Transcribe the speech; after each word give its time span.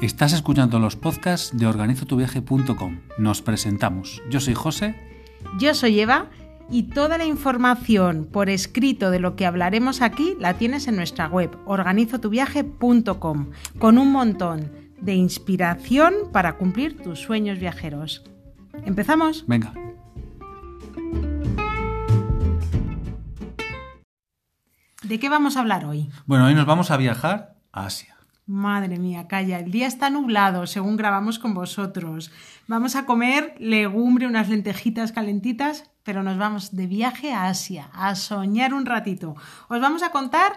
Estás 0.00 0.32
escuchando 0.32 0.78
los 0.78 0.94
podcasts 0.94 1.50
de 1.56 1.66
organizotuviaje.com. 1.66 3.00
Nos 3.18 3.42
presentamos. 3.42 4.22
Yo 4.30 4.38
soy 4.38 4.54
José. 4.54 4.94
Yo 5.58 5.74
soy 5.74 5.98
Eva 5.98 6.26
y 6.70 6.84
toda 6.84 7.18
la 7.18 7.24
información 7.24 8.28
por 8.30 8.48
escrito 8.48 9.10
de 9.10 9.18
lo 9.18 9.34
que 9.34 9.44
hablaremos 9.44 10.00
aquí 10.00 10.36
la 10.38 10.54
tienes 10.54 10.86
en 10.86 10.94
nuestra 10.94 11.26
web 11.26 11.50
organizotuviaje.com 11.66 13.50
con 13.80 13.98
un 13.98 14.12
montón 14.12 14.70
de 15.00 15.14
inspiración 15.14 16.14
para 16.32 16.58
cumplir 16.58 17.02
tus 17.02 17.18
sueños 17.18 17.58
viajeros. 17.58 18.22
¿Empezamos? 18.84 19.46
Venga. 19.48 19.72
¿De 25.02 25.18
qué 25.18 25.28
vamos 25.28 25.56
a 25.56 25.60
hablar 25.60 25.86
hoy? 25.86 26.08
Bueno, 26.24 26.46
hoy 26.46 26.54
nos 26.54 26.66
vamos 26.66 26.92
a 26.92 26.96
viajar 26.96 27.56
a 27.72 27.86
Asia. 27.86 28.17
Madre 28.48 28.98
mía, 28.98 29.28
calla, 29.28 29.58
el 29.58 29.70
día 29.70 29.86
está 29.86 30.08
nublado 30.08 30.66
según 30.66 30.96
grabamos 30.96 31.38
con 31.38 31.52
vosotros. 31.52 32.30
Vamos 32.66 32.96
a 32.96 33.04
comer 33.04 33.54
legumbre, 33.58 34.26
unas 34.26 34.48
lentejitas 34.48 35.12
calentitas, 35.12 35.84
pero 36.02 36.22
nos 36.22 36.38
vamos 36.38 36.74
de 36.74 36.86
viaje 36.86 37.34
a 37.34 37.48
Asia, 37.48 37.90
a 37.92 38.14
soñar 38.14 38.72
un 38.72 38.86
ratito. 38.86 39.36
Os 39.68 39.82
vamos 39.82 40.02
a 40.02 40.12
contar 40.12 40.52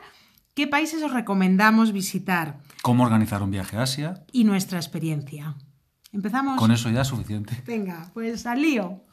qué 0.53 0.67
países 0.67 1.03
os 1.03 1.11
recomendamos 1.11 1.91
visitar. 1.91 2.61
¿Cómo 2.81 3.03
organizar 3.03 3.43
un 3.43 3.51
viaje 3.51 3.75
a 3.75 3.81
Asia? 3.81 4.23
Y 4.31 4.45
nuestra 4.45 4.79
experiencia. 4.79 5.57
¿Empezamos? 6.13 6.57
Con 6.57 6.71
eso 6.71 6.89
ya 6.89 7.01
es 7.01 7.09
suficiente. 7.09 7.61
Venga, 7.67 8.09
pues 8.13 8.45
al 8.45 8.61
lío. 8.61 9.03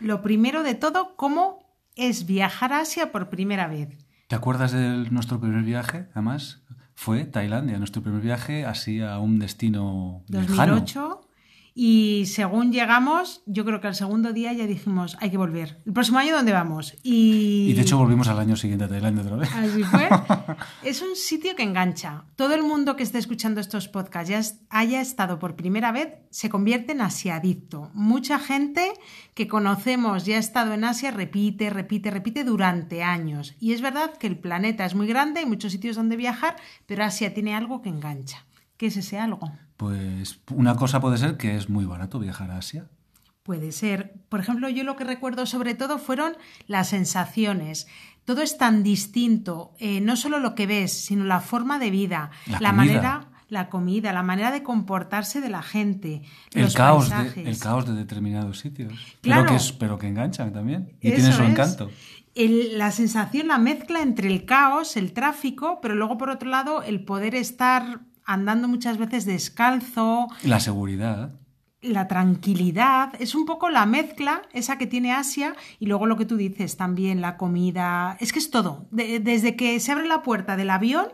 Lo 0.00 0.22
primero 0.22 0.62
de 0.62 0.74
todo, 0.74 1.14
¿cómo 1.16 1.67
es 1.98 2.26
viajar 2.26 2.72
a 2.72 2.80
Asia 2.80 3.12
por 3.12 3.28
primera 3.28 3.66
vez? 3.66 3.90
¿Te 4.28 4.36
acuerdas 4.36 4.72
de 4.72 5.10
nuestro 5.10 5.40
primer 5.40 5.62
viaje? 5.62 6.06
Además, 6.12 6.62
fue 6.94 7.24
Tailandia, 7.24 7.78
nuestro 7.78 8.02
primer 8.02 8.20
viaje 8.20 8.64
así 8.64 9.00
a 9.00 9.18
un 9.18 9.38
destino 9.38 10.22
2008. 10.28 10.52
lejano. 10.52 11.20
Y 11.80 12.26
según 12.26 12.72
llegamos, 12.72 13.40
yo 13.46 13.64
creo 13.64 13.80
que 13.80 13.86
al 13.86 13.94
segundo 13.94 14.32
día 14.32 14.52
ya 14.52 14.66
dijimos, 14.66 15.16
hay 15.20 15.30
que 15.30 15.36
volver. 15.36 15.80
¿El 15.86 15.92
próximo 15.92 16.18
año 16.18 16.34
dónde 16.34 16.52
vamos? 16.52 16.96
Y, 17.04 17.68
Y 17.70 17.72
de 17.72 17.82
hecho 17.82 17.96
volvimos 17.96 18.26
al 18.26 18.40
año 18.40 18.56
siguiente 18.56 18.86
a 18.86 18.88
Tailandia 18.88 19.22
otra 19.22 19.36
vez. 19.36 19.48
Así 19.54 19.84
fue. 19.84 20.08
es 20.82 21.02
un 21.02 21.14
sitio 21.14 21.54
que 21.54 21.62
engancha. 21.62 22.24
Todo 22.34 22.54
el 22.56 22.64
mundo 22.64 22.96
que 22.96 23.04
esté 23.04 23.18
escuchando 23.18 23.60
estos 23.60 23.86
podcasts 23.86 24.28
ya 24.28 24.40
haya 24.70 25.00
estado 25.00 25.38
por 25.38 25.54
primera 25.54 25.92
vez 25.92 26.14
se 26.30 26.50
convierte 26.50 26.90
en 26.90 27.00
asiadicto. 27.00 27.92
Mucha 27.94 28.40
gente 28.40 28.92
que 29.34 29.46
conocemos 29.46 30.24
ya 30.26 30.34
ha 30.34 30.40
estado 30.40 30.74
en 30.74 30.82
Asia 30.82 31.12
repite, 31.12 31.70
repite, 31.70 32.10
repite 32.10 32.42
durante 32.42 33.04
años. 33.04 33.54
Y 33.60 33.72
es 33.72 33.82
verdad 33.82 34.16
que 34.18 34.26
el 34.26 34.36
planeta 34.36 34.84
es 34.84 34.96
muy 34.96 35.06
grande, 35.06 35.38
hay 35.38 35.46
muchos 35.46 35.70
sitios 35.70 35.94
donde 35.94 36.16
viajar, 36.16 36.56
pero 36.86 37.04
Asia 37.04 37.34
tiene 37.34 37.54
algo 37.54 37.82
que 37.82 37.88
engancha. 37.88 38.46
¿Qué 38.76 38.86
es 38.86 38.96
ese 38.96 39.20
algo? 39.20 39.52
Pues 39.78 40.40
una 40.50 40.74
cosa 40.74 41.00
puede 41.00 41.18
ser 41.18 41.36
que 41.36 41.56
es 41.56 41.70
muy 41.70 41.84
barato 41.86 42.18
viajar 42.18 42.50
a 42.50 42.58
Asia. 42.58 42.88
Puede 43.44 43.70
ser. 43.72 44.12
Por 44.28 44.40
ejemplo, 44.40 44.68
yo 44.68 44.82
lo 44.82 44.96
que 44.96 45.04
recuerdo 45.04 45.46
sobre 45.46 45.74
todo 45.74 45.98
fueron 45.98 46.34
las 46.66 46.88
sensaciones. 46.88 47.86
Todo 48.24 48.42
es 48.42 48.58
tan 48.58 48.82
distinto, 48.82 49.72
eh, 49.78 50.00
no 50.02 50.16
solo 50.16 50.40
lo 50.40 50.54
que 50.56 50.66
ves, 50.66 50.92
sino 50.92 51.24
la 51.24 51.40
forma 51.40 51.78
de 51.78 51.90
vida, 51.90 52.30
La 52.60 52.72
manera, 52.72 53.28
la 53.48 53.70
comida, 53.70 54.12
la 54.12 54.24
manera 54.24 54.50
de 54.50 54.62
comportarse 54.64 55.40
de 55.40 55.48
la 55.48 55.62
gente, 55.62 56.22
El 56.52 56.64
los 56.64 56.74
caos, 56.74 57.08
de, 57.08 57.48
el 57.48 57.58
caos 57.58 57.86
de 57.86 57.94
determinados 57.94 58.58
sitios. 58.58 58.92
Claro. 59.22 59.46
Pero, 59.46 59.58
que 59.58 59.64
pero 59.78 59.98
que 59.98 60.08
enganchan 60.08 60.52
también. 60.52 60.92
Y 61.00 61.12
tienen 61.12 61.32
su 61.32 61.44
encanto. 61.44 61.88
El- 62.34 62.76
la 62.76 62.90
sensación, 62.90 63.46
la 63.46 63.58
mezcla 63.58 64.02
entre 64.02 64.26
el 64.28 64.44
caos, 64.44 64.96
el 64.96 65.12
tráfico, 65.12 65.78
pero 65.80 65.94
luego 65.94 66.18
por 66.18 66.30
otro 66.30 66.50
lado 66.50 66.82
el 66.82 67.04
poder 67.04 67.34
estar 67.34 68.00
andando 68.28 68.68
muchas 68.68 68.98
veces 68.98 69.24
descalzo, 69.24 70.28
La 70.44 70.60
seguridad. 70.60 71.32
la 71.80 72.06
tranquilidad, 72.08 73.12
es 73.20 73.34
un 73.34 73.46
poco 73.46 73.70
la 73.70 73.86
mezcla 73.86 74.42
esa 74.52 74.78
que 74.78 74.86
tiene 74.86 75.12
Asia 75.12 75.54
y 75.80 75.86
luego 75.86 76.06
lo 76.06 76.16
que 76.16 76.26
tú 76.26 76.36
dices 76.36 76.76
también, 76.76 77.20
la 77.20 77.36
comida, 77.36 78.16
es 78.20 78.32
que 78.32 78.38
es 78.38 78.50
todo. 78.50 78.86
De- 78.90 79.18
desde 79.20 79.56
que 79.56 79.78
se 79.80 79.92
abre 79.92 80.06
la 80.06 80.22
puerta 80.22 80.56
del 80.56 80.70
avión 80.70 81.06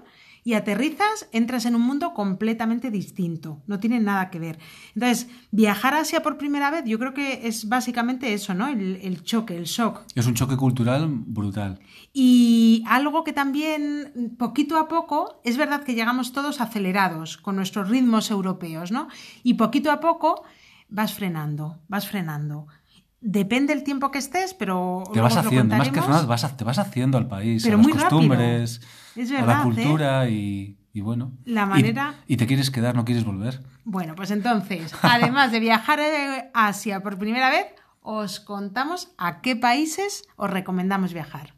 y 0.44 0.53
aterrizas, 0.53 1.27
entras 1.32 1.65
en 1.65 1.75
un 1.75 1.81
mundo 1.81 2.12
completamente 2.12 2.91
distinto, 2.91 3.62
no 3.66 3.81
tiene 3.81 3.99
nada 3.99 4.28
que 4.28 4.38
ver. 4.38 4.59
Entonces, 4.94 5.27
viajar 5.50 5.94
a 5.94 6.00
Asia 6.00 6.22
por 6.22 6.37
primera 6.37 6.71
vez, 6.71 6.84
yo 6.84 6.99
creo 6.99 7.15
que 7.15 7.49
es 7.49 7.66
básicamente 7.66 8.34
eso, 8.34 8.53
¿no? 8.53 8.69
El, 8.69 8.97
el 9.03 9.25
choque, 9.25 9.56
el 9.56 9.65
shock. 9.65 10.03
Es 10.15 10.27
un 10.27 10.34
choque 10.34 10.59
cultural 10.59 11.09
brutal. 11.09 11.81
Y 12.12 12.84
algo 12.87 13.25
que 13.25 13.32
también, 13.32 14.37
poquito 14.38 14.77
a 14.77 14.87
poco, 14.87 15.41
es 15.44 15.56
verdad 15.56 15.82
que 15.82 15.94
llegamos 15.94 16.32
todos 16.32 16.61
acelerados 16.61 17.38
con 17.38 17.56
nuestros 17.56 17.88
ritmos 17.88 18.31
europeos, 18.31 18.93
¿no? 18.93 19.09
Y 19.43 19.55
poquito 19.55 19.91
a 19.91 20.00
poco 20.00 20.44
vas 20.91 21.15
frenando, 21.15 21.81
vas 21.88 22.06
frenando. 22.06 22.66
Depende 23.26 23.72
el 23.72 23.84
tiempo 23.84 24.10
que 24.10 24.18
estés, 24.18 24.52
pero 24.52 25.02
Te 25.14 25.18
vas 25.20 25.34
haciendo, 25.38 25.74
más 25.76 25.88
que 25.88 25.98
vas 25.98 26.44
a- 26.44 26.56
te 26.58 26.62
vas 26.62 26.78
haciendo 26.78 27.16
al 27.16 27.26
país, 27.26 27.62
Pero 27.62 27.76
a 27.76 27.78
las 27.78 27.86
muy 27.86 27.92
costumbres, 27.94 28.82
Es 29.16 29.32
a 29.32 29.46
la 29.46 29.60
¿eh? 29.60 29.62
cultura 29.62 30.28
y, 30.28 30.76
y 30.92 31.00
bueno. 31.00 31.32
La 31.46 31.62
Y- 31.62 31.66
manera- 31.66 32.14
Y, 32.26 32.36
te 32.36 32.46
quieres 32.46 32.70
quedar, 32.70 32.94
no 32.94 33.06
quieres 33.06 33.24
volver. 33.24 33.62
Bueno, 33.84 34.14
pues 34.14 34.30
entonces, 34.30 34.92
además 35.02 35.52
de 35.52 35.60
viajar 35.60 36.00
a 36.52 36.66
Asia 36.68 37.02
por 37.02 37.16
primera 37.18 37.48
vez, 37.48 37.66
os 38.02 38.40
contamos 38.40 39.14
a 39.16 39.40
qué 39.40 39.56
países 39.56 40.24
os 40.36 40.50
recomendamos 40.50 41.14
viajar. 41.14 41.54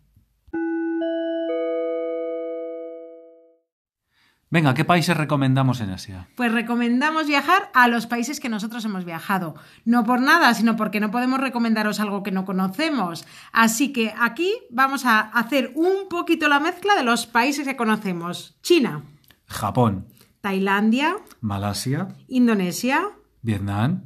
Venga, 4.48 4.74
¿qué 4.74 4.84
países 4.84 5.16
recomendamos 5.16 5.80
en 5.80 5.90
Asia? 5.90 6.28
Pues 6.36 6.52
recomendamos 6.52 7.26
viajar 7.26 7.70
a 7.74 7.88
los 7.88 8.06
países 8.06 8.38
que 8.38 8.48
nosotros 8.48 8.84
hemos 8.84 9.04
viajado. 9.04 9.56
No 9.84 10.04
por 10.04 10.20
nada, 10.20 10.54
sino 10.54 10.76
porque 10.76 11.00
no 11.00 11.10
podemos 11.10 11.40
recomendaros 11.40 11.98
algo 11.98 12.22
que 12.22 12.30
no 12.30 12.44
conocemos. 12.44 13.26
Así 13.52 13.92
que 13.92 14.14
aquí 14.18 14.54
vamos 14.70 15.04
a 15.04 15.18
hacer 15.20 15.72
un 15.74 16.08
poquito 16.08 16.48
la 16.48 16.60
mezcla 16.60 16.94
de 16.94 17.02
los 17.02 17.26
países 17.26 17.66
que 17.66 17.76
conocemos. 17.76 18.56
China, 18.62 19.02
Japón, 19.46 20.06
Tailandia, 20.40 21.16
Malasia, 21.40 22.08
Indonesia, 22.28 23.08
Vietnam. 23.42 24.04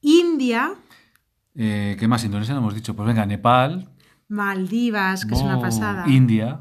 India, 0.00 0.74
eh, 1.56 1.96
¿Qué 1.98 2.06
más? 2.06 2.22
Indonesia 2.24 2.54
no 2.54 2.60
hemos 2.60 2.74
dicho. 2.74 2.94
Pues 2.94 3.06
venga, 3.06 3.24
Nepal. 3.24 3.88
Maldivas, 4.28 5.24
que 5.24 5.34
es 5.34 5.40
una 5.40 5.58
oh, 5.58 5.62
pasada. 5.62 6.04
India. 6.06 6.60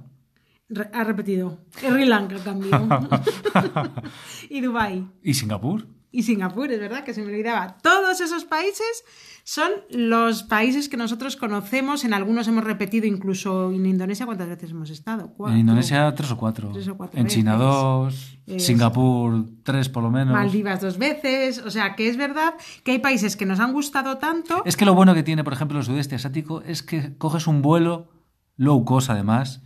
Re- 0.70 0.90
ha 0.94 1.04
repetido. 1.04 1.60
Sri 1.78 2.06
Lanka 2.06 2.38
también. 2.38 2.72
y 4.50 4.62
Dubái. 4.62 5.08
Y 5.22 5.34
Singapur. 5.34 5.88
Y 6.12 6.24
Singapur, 6.24 6.72
es 6.72 6.80
verdad 6.80 7.04
que 7.04 7.14
se 7.14 7.22
me 7.22 7.28
olvidaba. 7.28 7.78
Todos 7.84 8.22
esos 8.22 8.46
países 8.46 9.04
son 9.44 9.70
los 9.90 10.44
países 10.44 10.88
que 10.88 10.96
nosotros 10.96 11.36
conocemos. 11.36 12.06
En 12.06 12.14
algunos 12.14 12.48
hemos 12.48 12.64
repetido, 12.64 13.06
incluso 13.06 13.70
en 13.74 13.86
Indonesia, 13.86 14.26
¿cuántas 14.26 14.48
veces 14.48 14.72
hemos 14.72 14.90
estado? 14.92 15.34
Cuatro. 15.36 15.54
En 15.54 15.60
Indonesia 15.60 16.16
tres 16.16 16.32
o 16.32 16.38
cuatro. 16.38 16.72
Tres 16.72 16.88
o 16.88 16.96
cuatro 16.96 17.20
en 17.20 17.28
China 17.28 17.58
dos. 17.58 18.38
Es- 18.48 18.66
Singapur 18.66 19.46
tres 19.64 19.90
por 19.90 20.04
lo 20.04 20.10
menos. 20.10 20.34
Maldivas 20.34 20.80
dos 20.80 20.98
veces. 20.98 21.60
O 21.60 21.70
sea, 21.70 21.96
que 21.98 22.08
es 22.08 22.16
verdad 22.16 22.54
que 22.86 22.92
hay 22.92 23.00
países 23.00 23.36
que 23.36 23.46
nos 23.46 23.60
han 23.60 23.74
gustado 23.74 24.18
tanto. 24.18 24.64
Es 24.66 24.78
que 24.78 24.86
lo 24.86 24.96
bueno 24.96 25.14
que 25.14 25.24
tiene, 25.24 25.44
por 25.44 25.52
ejemplo, 25.52 25.78
el 25.80 25.84
sudeste 25.84 26.16
asiático 26.16 26.62
es 26.62 26.82
que 26.82 27.18
coges 27.18 27.46
un 27.48 27.62
vuelo 27.62 28.08
low 28.56 28.86
cost 28.86 29.10
además 29.10 29.64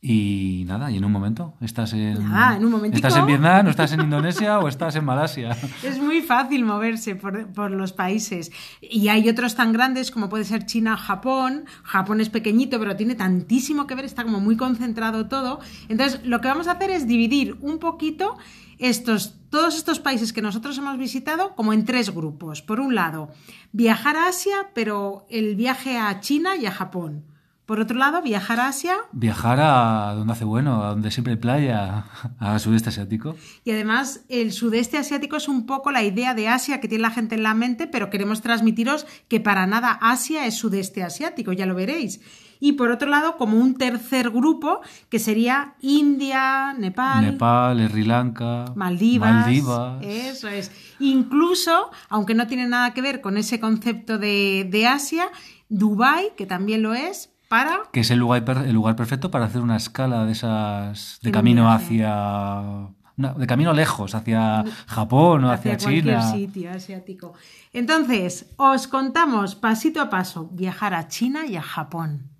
y 0.00 0.62
nada, 0.68 0.92
y 0.92 0.96
en 0.96 1.04
un 1.04 1.10
momento 1.10 1.54
estás 1.60 1.92
en 1.92 2.18
un 2.18 2.84
estás 2.94 3.16
en 3.16 3.26
Vietnam, 3.26 3.66
o 3.66 3.70
estás 3.70 3.92
en 3.92 4.00
Indonesia 4.00 4.60
o 4.60 4.68
estás 4.68 4.94
en 4.94 5.04
Malasia. 5.04 5.56
Es 5.82 5.98
muy 5.98 6.20
fácil 6.20 6.64
moverse 6.64 7.16
por, 7.16 7.48
por 7.52 7.72
los 7.72 7.92
países. 7.92 8.52
Y 8.80 9.08
hay 9.08 9.28
otros 9.28 9.56
tan 9.56 9.72
grandes 9.72 10.12
como 10.12 10.28
puede 10.28 10.44
ser 10.44 10.66
China, 10.66 10.96
Japón. 10.96 11.64
Japón 11.82 12.20
es 12.20 12.28
pequeñito, 12.28 12.78
pero 12.78 12.94
tiene 12.94 13.16
tantísimo 13.16 13.88
que 13.88 13.96
ver, 13.96 14.04
está 14.04 14.22
como 14.22 14.38
muy 14.38 14.56
concentrado 14.56 15.26
todo. 15.26 15.58
Entonces, 15.88 16.24
lo 16.24 16.40
que 16.40 16.48
vamos 16.48 16.68
a 16.68 16.72
hacer 16.72 16.90
es 16.90 17.08
dividir 17.08 17.56
un 17.60 17.78
poquito 17.78 18.36
estos, 18.78 19.34
todos 19.50 19.76
estos 19.76 19.98
países 19.98 20.32
que 20.32 20.42
nosotros 20.42 20.78
hemos 20.78 20.96
visitado 20.96 21.56
como 21.56 21.72
en 21.72 21.84
tres 21.84 22.14
grupos. 22.14 22.62
Por 22.62 22.78
un 22.78 22.94
lado, 22.94 23.30
viajar 23.72 24.16
a 24.16 24.28
Asia, 24.28 24.70
pero 24.74 25.26
el 25.28 25.56
viaje 25.56 25.98
a 25.98 26.20
China 26.20 26.54
y 26.56 26.66
a 26.66 26.70
Japón. 26.70 27.24
Por 27.68 27.80
otro 27.80 27.98
lado, 27.98 28.22
viajar 28.22 28.60
a 28.60 28.68
Asia 28.68 28.96
Viajar 29.12 29.60
a 29.60 30.14
donde 30.14 30.32
hace 30.32 30.46
bueno, 30.46 30.82
a 30.82 30.88
donde 30.88 31.10
siempre 31.10 31.34
hay 31.34 31.38
playa, 31.38 32.06
al 32.38 32.60
sudeste 32.60 32.88
asiático. 32.88 33.36
Y 33.62 33.72
además, 33.72 34.24
el 34.30 34.52
sudeste 34.52 34.96
asiático 34.96 35.36
es 35.36 35.48
un 35.48 35.66
poco 35.66 35.92
la 35.92 36.02
idea 36.02 36.32
de 36.32 36.48
Asia 36.48 36.80
que 36.80 36.88
tiene 36.88 37.02
la 37.02 37.10
gente 37.10 37.34
en 37.34 37.42
la 37.42 37.52
mente, 37.52 37.86
pero 37.86 38.08
queremos 38.08 38.40
transmitiros 38.40 39.06
que 39.28 39.38
para 39.38 39.66
nada 39.66 39.98
Asia 40.00 40.46
es 40.46 40.54
sudeste 40.54 41.02
asiático, 41.02 41.52
ya 41.52 41.66
lo 41.66 41.74
veréis. 41.74 42.22
Y 42.58 42.72
por 42.72 42.90
otro 42.90 43.10
lado, 43.10 43.36
como 43.36 43.58
un 43.58 43.74
tercer 43.74 44.30
grupo, 44.30 44.80
que 45.10 45.18
sería 45.18 45.74
India, 45.82 46.72
Nepal, 46.72 47.22
Nepal, 47.22 47.86
Sri 47.90 48.04
Lanka, 48.04 48.72
Maldivas. 48.76 49.44
Maldivas. 49.44 50.02
Eso 50.02 50.48
es. 50.48 50.72
Incluso, 51.00 51.90
aunque 52.08 52.34
no 52.34 52.46
tiene 52.46 52.66
nada 52.66 52.94
que 52.94 53.02
ver 53.02 53.20
con 53.20 53.36
ese 53.36 53.60
concepto 53.60 54.16
de, 54.16 54.66
de 54.70 54.86
Asia, 54.86 55.26
Dubái, 55.68 56.30
que 56.34 56.46
también 56.46 56.80
lo 56.80 56.94
es, 56.94 57.30
para... 57.48 57.82
Que 57.92 58.00
es 58.00 58.10
el 58.10 58.18
lugar, 58.18 58.44
el 58.64 58.72
lugar 58.72 58.94
perfecto 58.94 59.30
para 59.30 59.46
hacer 59.46 59.62
una 59.62 59.76
escala 59.76 60.26
de 60.26 60.32
esas. 60.32 61.18
de 61.22 61.32
camino 61.32 61.70
hacia. 61.70 62.88
de 63.16 63.46
camino 63.46 63.72
lejos, 63.72 64.14
hacia 64.14 64.64
Japón 64.86 65.44
o 65.44 65.50
hacia, 65.50 65.74
hacia 65.74 65.86
cualquier 65.86 66.04
China. 66.04 66.32
sitio 66.32 66.70
asiático. 66.70 67.32
Entonces, 67.72 68.54
os 68.56 68.86
contamos 68.86 69.54
pasito 69.56 70.00
a 70.00 70.10
paso 70.10 70.48
viajar 70.52 70.94
a 70.94 71.08
China 71.08 71.46
y 71.46 71.56
a 71.56 71.62
Japón. 71.62 72.30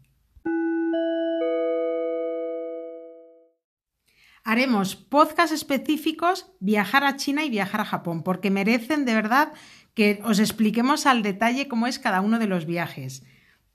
Haremos 4.44 4.96
podcast 4.96 5.52
específicos 5.52 6.46
viajar 6.58 7.04
a 7.04 7.16
China 7.16 7.44
y 7.44 7.50
viajar 7.50 7.82
a 7.82 7.84
Japón, 7.84 8.22
porque 8.22 8.50
merecen 8.50 9.04
de 9.04 9.14
verdad 9.14 9.52
que 9.92 10.22
os 10.24 10.38
expliquemos 10.38 11.04
al 11.04 11.22
detalle 11.22 11.68
cómo 11.68 11.86
es 11.86 11.98
cada 11.98 12.22
uno 12.22 12.38
de 12.38 12.46
los 12.46 12.64
viajes. 12.64 13.24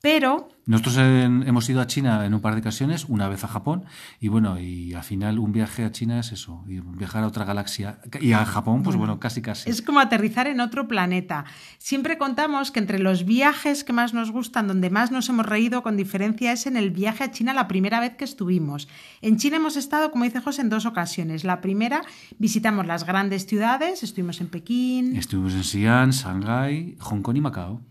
Pero 0.04 0.50
Nosotros 0.66 0.98
en- 0.98 1.44
hemos 1.48 1.70
ido 1.70 1.80
a 1.80 1.88
China 1.88 2.26
en 2.26 2.34
un 2.34 2.42
par 2.42 2.56
de 2.56 2.60
ocasiones, 2.60 3.06
una 3.08 3.30
vez 3.30 3.46
a 3.46 3.48
Japón, 3.48 3.86
y 4.20 4.28
bueno, 4.28 4.60
y 4.60 4.94
al 4.94 5.04
final 5.04 5.40
un 5.40 5.54
viaje 5.54 5.86
a 5.86 5.92
China 5.94 6.20
es 6.20 6.34
eso, 6.34 6.62
y 6.68 6.82
viajar 6.82 7.24
a 7.24 7.28
otra 7.28 7.46
galaxia. 7.46 8.00
Y 8.20 8.34
a 8.34 8.44
Japón, 8.46 8.84
pues 8.84 8.98
bueno, 8.98 9.18
casi 9.22 9.42
casi. 9.42 9.70
Es 9.70 9.82
como 9.82 10.02
aterrizar 10.02 10.48
en 10.48 10.60
otro 10.60 10.90
planeta. 10.90 11.46
Siempre 11.78 12.18
contamos 12.18 12.72
que 12.72 12.80
entre 12.82 13.00
los 13.00 13.24
viajes 13.24 13.86
que 13.86 13.94
más 13.94 14.14
nos 14.14 14.30
gustan, 14.32 14.68
donde 14.68 14.90
más 14.90 15.10
nos 15.12 15.30
hemos 15.30 15.46
reído 15.46 15.84
con 15.84 15.96
diferencia, 15.96 16.52
es 16.52 16.68
en 16.68 16.76
el 16.76 16.92
viaje 16.92 17.24
a 17.24 17.32
China 17.32 17.54
la 17.54 17.70
primera 17.70 18.02
vez 18.02 18.16
que 18.18 18.26
estuvimos. 18.26 18.90
En 19.22 19.38
China 19.38 19.56
hemos 19.58 19.78
estado, 19.78 20.12
como 20.12 20.26
dice 20.26 20.42
José, 20.42 20.64
en 20.64 20.70
dos 20.70 20.86
ocasiones. 20.86 21.46
La 21.46 21.62
primera, 21.62 22.02
visitamos 22.40 22.86
las 22.88 23.06
grandes 23.06 23.46
ciudades, 23.46 24.04
estuvimos 24.04 24.42
en 24.42 24.48
Pekín. 24.48 25.16
Estuvimos 25.16 25.54
en 25.54 25.64
Xi'an, 25.64 26.12
Shanghái, 26.12 26.98
Hong 27.00 27.22
Kong 27.22 27.38
y 27.38 27.42
Macao. 27.42 27.82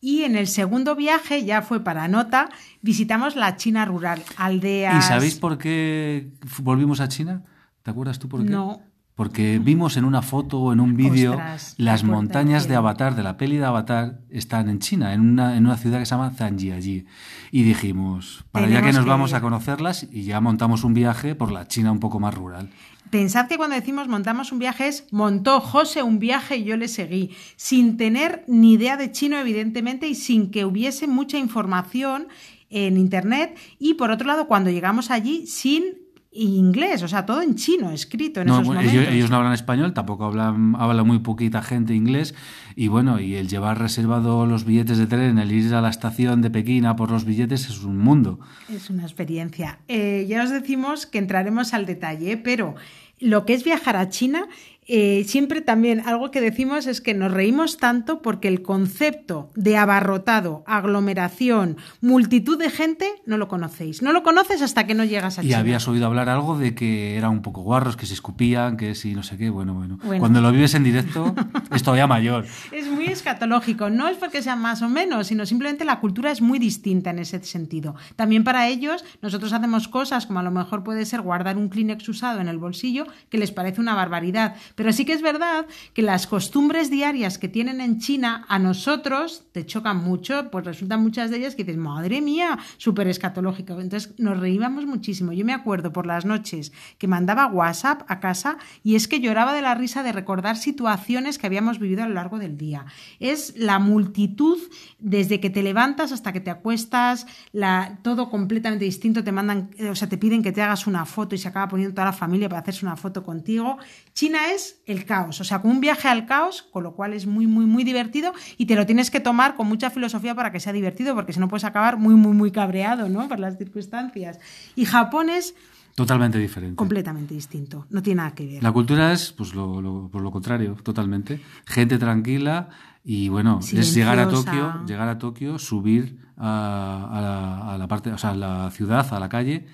Y 0.00 0.22
en 0.22 0.34
el 0.34 0.46
segundo 0.46 0.96
viaje, 0.96 1.44
ya 1.44 1.60
fue 1.60 1.84
para 1.84 2.08
nota, 2.08 2.48
visitamos 2.80 3.36
la 3.36 3.56
China 3.56 3.84
rural, 3.84 4.22
aldeas. 4.36 5.04
¿Y 5.04 5.06
sabéis 5.06 5.34
por 5.36 5.58
qué 5.58 6.30
volvimos 6.62 7.00
a 7.00 7.08
China? 7.08 7.44
¿Te 7.82 7.90
acuerdas 7.90 8.18
tú 8.18 8.28
por 8.28 8.42
qué? 8.42 8.50
No. 8.50 8.82
Porque 9.20 9.58
vimos 9.58 9.98
en 9.98 10.06
una 10.06 10.22
foto 10.22 10.58
o 10.60 10.72
en 10.72 10.80
un 10.80 10.96
vídeo 10.96 11.38
las 11.76 12.04
montañas 12.04 12.62
de 12.62 12.68
cielo. 12.68 12.78
Avatar, 12.78 13.16
de 13.16 13.22
la 13.22 13.36
peli 13.36 13.58
de 13.58 13.66
Avatar, 13.66 14.20
están 14.30 14.70
en 14.70 14.78
China, 14.78 15.12
en 15.12 15.20
una, 15.20 15.58
en 15.58 15.66
una 15.66 15.76
ciudad 15.76 15.98
que 15.98 16.06
se 16.06 16.12
llama 16.12 16.30
Zhangjiajie. 16.30 17.04
Y 17.50 17.62
dijimos, 17.62 18.46
para 18.50 18.66
ya 18.66 18.80
que 18.80 18.94
nos 18.94 19.04
que 19.04 19.10
vamos 19.10 19.32
ir. 19.32 19.36
a 19.36 19.42
conocerlas, 19.42 20.06
y 20.10 20.22
ya 20.22 20.40
montamos 20.40 20.84
un 20.84 20.94
viaje 20.94 21.34
por 21.34 21.52
la 21.52 21.68
China 21.68 21.92
un 21.92 22.00
poco 22.00 22.18
más 22.18 22.32
rural. 22.32 22.70
Pensad 23.10 23.46
que 23.46 23.58
cuando 23.58 23.76
decimos 23.76 24.08
montamos 24.08 24.52
un 24.52 24.58
viaje 24.58 24.88
es 24.88 25.04
montó 25.10 25.60
José 25.60 26.02
un 26.02 26.18
viaje 26.18 26.56
y 26.56 26.64
yo 26.64 26.78
le 26.78 26.88
seguí, 26.88 27.36
sin 27.56 27.98
tener 27.98 28.42
ni 28.48 28.72
idea 28.72 28.96
de 28.96 29.12
chino, 29.12 29.36
evidentemente, 29.36 30.08
y 30.08 30.14
sin 30.14 30.50
que 30.50 30.64
hubiese 30.64 31.06
mucha 31.06 31.36
información 31.36 32.28
en 32.70 32.96
internet. 32.96 33.58
Y 33.78 33.94
por 33.94 34.10
otro 34.12 34.26
lado, 34.26 34.46
cuando 34.46 34.70
llegamos 34.70 35.10
allí, 35.10 35.46
sin 35.46 35.99
inglés, 36.32 37.02
o 37.02 37.08
sea, 37.08 37.26
todo 37.26 37.42
en 37.42 37.56
chino 37.56 37.90
escrito 37.90 38.40
en 38.40 38.46
No, 38.46 38.54
esos 38.54 38.66
momentos. 38.68 38.92
ellos, 38.92 39.08
ellos 39.08 39.30
no 39.30 39.36
hablan 39.36 39.52
español, 39.52 39.92
tampoco 39.94 40.24
hablan, 40.26 40.74
habla 40.78 41.02
muy 41.02 41.18
poquita 41.18 41.60
gente 41.62 41.94
inglés. 41.94 42.34
Y 42.76 42.88
bueno, 42.88 43.18
y 43.20 43.34
el 43.34 43.48
llevar 43.48 43.78
reservado 43.78 44.46
los 44.46 44.64
billetes 44.64 44.98
de 44.98 45.06
tren, 45.06 45.38
el 45.38 45.50
ir 45.50 45.74
a 45.74 45.80
la 45.80 45.90
estación 45.90 46.40
de 46.40 46.50
Pekín 46.50 46.86
a 46.86 46.94
por 46.94 47.10
los 47.10 47.24
billetes 47.24 47.68
es 47.68 47.82
un 47.82 47.98
mundo. 47.98 48.38
Es 48.68 48.90
una 48.90 49.02
experiencia. 49.02 49.80
Eh, 49.88 50.26
ya 50.28 50.44
os 50.44 50.50
decimos 50.50 51.06
que 51.06 51.18
entraremos 51.18 51.74
al 51.74 51.84
detalle, 51.86 52.36
pero 52.36 52.76
lo 53.18 53.44
que 53.44 53.54
es 53.54 53.64
viajar 53.64 53.96
a 53.96 54.08
China, 54.08 54.46
eh, 54.92 55.24
siempre 55.24 55.60
también 55.60 56.00
algo 56.06 56.30
que 56.30 56.40
decimos 56.40 56.86
es 56.86 57.00
que 57.00 57.14
nos 57.14 57.32
reímos 57.32 57.76
tanto 57.76 58.22
porque 58.22 58.48
el 58.48 58.62
concepto 58.62 59.50
de 59.54 59.76
abarrotado, 59.76 60.64
aglomeración, 60.66 61.76
multitud 62.00 62.58
de 62.58 62.70
gente, 62.70 63.08
no 63.26 63.38
lo 63.38 63.48
conocéis. 63.48 64.02
No 64.02 64.12
lo 64.12 64.22
conoces 64.22 64.62
hasta 64.62 64.86
que 64.86 64.94
no 64.94 65.04
llegas 65.04 65.38
a 65.38 65.42
Y 65.42 65.46
China. 65.46 65.58
habías 65.58 65.86
oído 65.88 66.06
hablar 66.06 66.28
algo 66.28 66.58
de 66.58 66.74
que 66.74 67.16
eran 67.16 67.30
un 67.30 67.42
poco 67.42 67.62
guarros, 67.62 67.96
que 67.96 68.06
se 68.06 68.14
escupían, 68.14 68.76
que 68.76 68.94
si 68.94 69.14
no 69.14 69.22
sé 69.22 69.36
qué. 69.36 69.50
Bueno, 69.50 69.74
bueno. 69.74 69.98
Bueno. 70.02 70.20
Cuando 70.20 70.40
lo 70.40 70.50
vives 70.52 70.74
en 70.74 70.84
directo, 70.84 71.34
es 71.74 71.82
todavía 71.82 72.06
mayor. 72.06 72.46
Es 72.72 72.88
muy 72.88 73.06
escatológico, 73.06 73.90
no 73.90 74.08
es 74.08 74.16
porque 74.16 74.42
sean 74.42 74.60
más 74.60 74.82
o 74.82 74.88
menos, 74.88 75.28
sino 75.28 75.46
simplemente 75.46 75.84
la 75.84 76.00
cultura 76.00 76.30
es 76.30 76.40
muy 76.40 76.58
distinta 76.58 77.10
en 77.10 77.20
ese 77.20 77.42
sentido. 77.44 77.94
También 78.16 78.44
para 78.44 78.68
ellos, 78.68 79.04
nosotros 79.22 79.52
hacemos 79.52 79.88
cosas 79.88 80.26
como 80.26 80.40
a 80.40 80.42
lo 80.42 80.50
mejor 80.50 80.82
puede 80.82 81.04
ser 81.06 81.20
guardar 81.20 81.56
un 81.56 81.68
Kleenex 81.68 82.08
usado 82.08 82.40
en 82.40 82.48
el 82.48 82.58
bolsillo, 82.58 83.06
que 83.28 83.38
les 83.38 83.52
parece 83.52 83.80
una 83.80 83.94
barbaridad. 83.94 84.56
Pero 84.80 84.94
sí 84.94 85.04
que 85.04 85.12
es 85.12 85.20
verdad 85.20 85.66
que 85.92 86.00
las 86.00 86.26
costumbres 86.26 86.88
diarias 86.88 87.36
que 87.36 87.48
tienen 87.48 87.82
en 87.82 87.98
China 87.98 88.46
a 88.48 88.58
nosotros 88.58 89.44
te 89.52 89.66
chocan 89.66 89.98
mucho, 89.98 90.50
pues 90.50 90.64
resultan 90.64 91.02
muchas 91.02 91.30
de 91.30 91.36
ellas 91.36 91.54
que 91.54 91.64
dices, 91.64 91.76
madre 91.76 92.22
mía, 92.22 92.58
súper 92.78 93.06
escatológico. 93.06 93.78
Entonces 93.78 94.14
nos 94.18 94.40
reíamos 94.40 94.86
muchísimo. 94.86 95.34
Yo 95.34 95.44
me 95.44 95.52
acuerdo 95.52 95.92
por 95.92 96.06
las 96.06 96.24
noches 96.24 96.72
que 96.96 97.08
mandaba 97.08 97.48
WhatsApp 97.48 98.04
a 98.08 98.20
casa 98.20 98.56
y 98.82 98.94
es 98.94 99.06
que 99.06 99.20
lloraba 99.20 99.52
de 99.52 99.60
la 99.60 99.74
risa 99.74 100.02
de 100.02 100.12
recordar 100.12 100.56
situaciones 100.56 101.36
que 101.36 101.46
habíamos 101.46 101.78
vivido 101.78 102.02
a 102.02 102.08
lo 102.08 102.14
largo 102.14 102.38
del 102.38 102.56
día. 102.56 102.86
Es 103.18 103.52
la 103.58 103.80
multitud 103.80 104.56
desde 104.98 105.40
que 105.40 105.50
te 105.50 105.62
levantas 105.62 106.10
hasta 106.10 106.32
que 106.32 106.40
te 106.40 106.48
acuestas, 106.48 107.26
la, 107.52 107.98
todo 108.00 108.30
completamente 108.30 108.86
distinto. 108.86 109.22
Te 109.22 109.30
mandan, 109.30 109.68
o 109.90 109.94
sea, 109.94 110.08
te 110.08 110.16
piden 110.16 110.42
que 110.42 110.52
te 110.52 110.62
hagas 110.62 110.86
una 110.86 111.04
foto 111.04 111.34
y 111.34 111.38
se 111.38 111.48
acaba 111.48 111.68
poniendo 111.68 111.94
toda 111.94 112.06
la 112.06 112.14
familia 112.14 112.48
para 112.48 112.62
hacerse 112.62 112.86
una 112.86 112.96
foto 112.96 113.22
contigo. 113.22 113.76
China 114.14 114.50
es 114.54 114.59
el 114.86 115.04
caos, 115.04 115.40
o 115.40 115.44
sea, 115.44 115.60
como 115.60 115.72
un 115.74 115.80
viaje 115.80 116.08
al 116.08 116.26
caos, 116.26 116.62
con 116.72 116.82
lo 116.82 116.94
cual 116.94 117.12
es 117.12 117.26
muy, 117.26 117.46
muy, 117.46 117.66
muy 117.66 117.84
divertido 117.84 118.32
y 118.58 118.66
te 118.66 118.74
lo 118.76 118.86
tienes 118.86 119.10
que 119.10 119.20
tomar 119.20 119.54
con 119.56 119.66
mucha 119.68 119.90
filosofía 119.90 120.34
para 120.34 120.50
que 120.52 120.60
sea 120.60 120.72
divertido, 120.72 121.14
porque 121.14 121.32
si 121.32 121.40
no 121.40 121.48
puedes 121.48 121.64
acabar 121.64 121.96
muy, 121.98 122.14
muy, 122.14 122.32
muy 122.32 122.50
cabreado, 122.50 123.08
¿no? 123.08 123.28
Por 123.28 123.38
las 123.38 123.56
circunstancias. 123.58 124.38
Y 124.76 124.84
Japón 124.84 125.30
es 125.30 125.54
Totalmente 125.94 126.38
diferente. 126.38 126.76
completamente 126.76 127.34
distinto, 127.34 127.86
no 127.90 128.00
tiene 128.02 128.18
nada 128.18 128.34
que 128.34 128.46
ver. 128.46 128.62
La 128.62 128.72
cultura 128.72 129.12
es, 129.12 129.32
pues, 129.32 129.54
lo, 129.54 129.82
lo- 129.82 130.08
por 130.10 130.22
lo 130.22 130.30
contrario, 130.30 130.74
totalmente. 130.82 131.40
Gente 131.66 131.98
tranquila 131.98 132.68
y, 133.04 133.28
bueno, 133.28 133.58
es 133.60 133.94
llegar 133.94 134.18
a. 134.18 134.28
Tokio, 134.28 134.84
llegar 134.86 135.08
a 135.08 135.18
Tokio, 135.18 135.58
subir 135.58 136.18
a, 136.36 137.08
a 137.12 137.20
la, 137.20 137.74
a 137.74 137.78
la 137.78 137.88
parte, 137.88 138.12
o 138.12 138.18
sea, 138.18 138.30
a 138.30 138.34
la 138.36 138.70
ciudad, 138.70 139.06
a 139.12 139.18
la 139.20 139.28
calle 139.28 139.66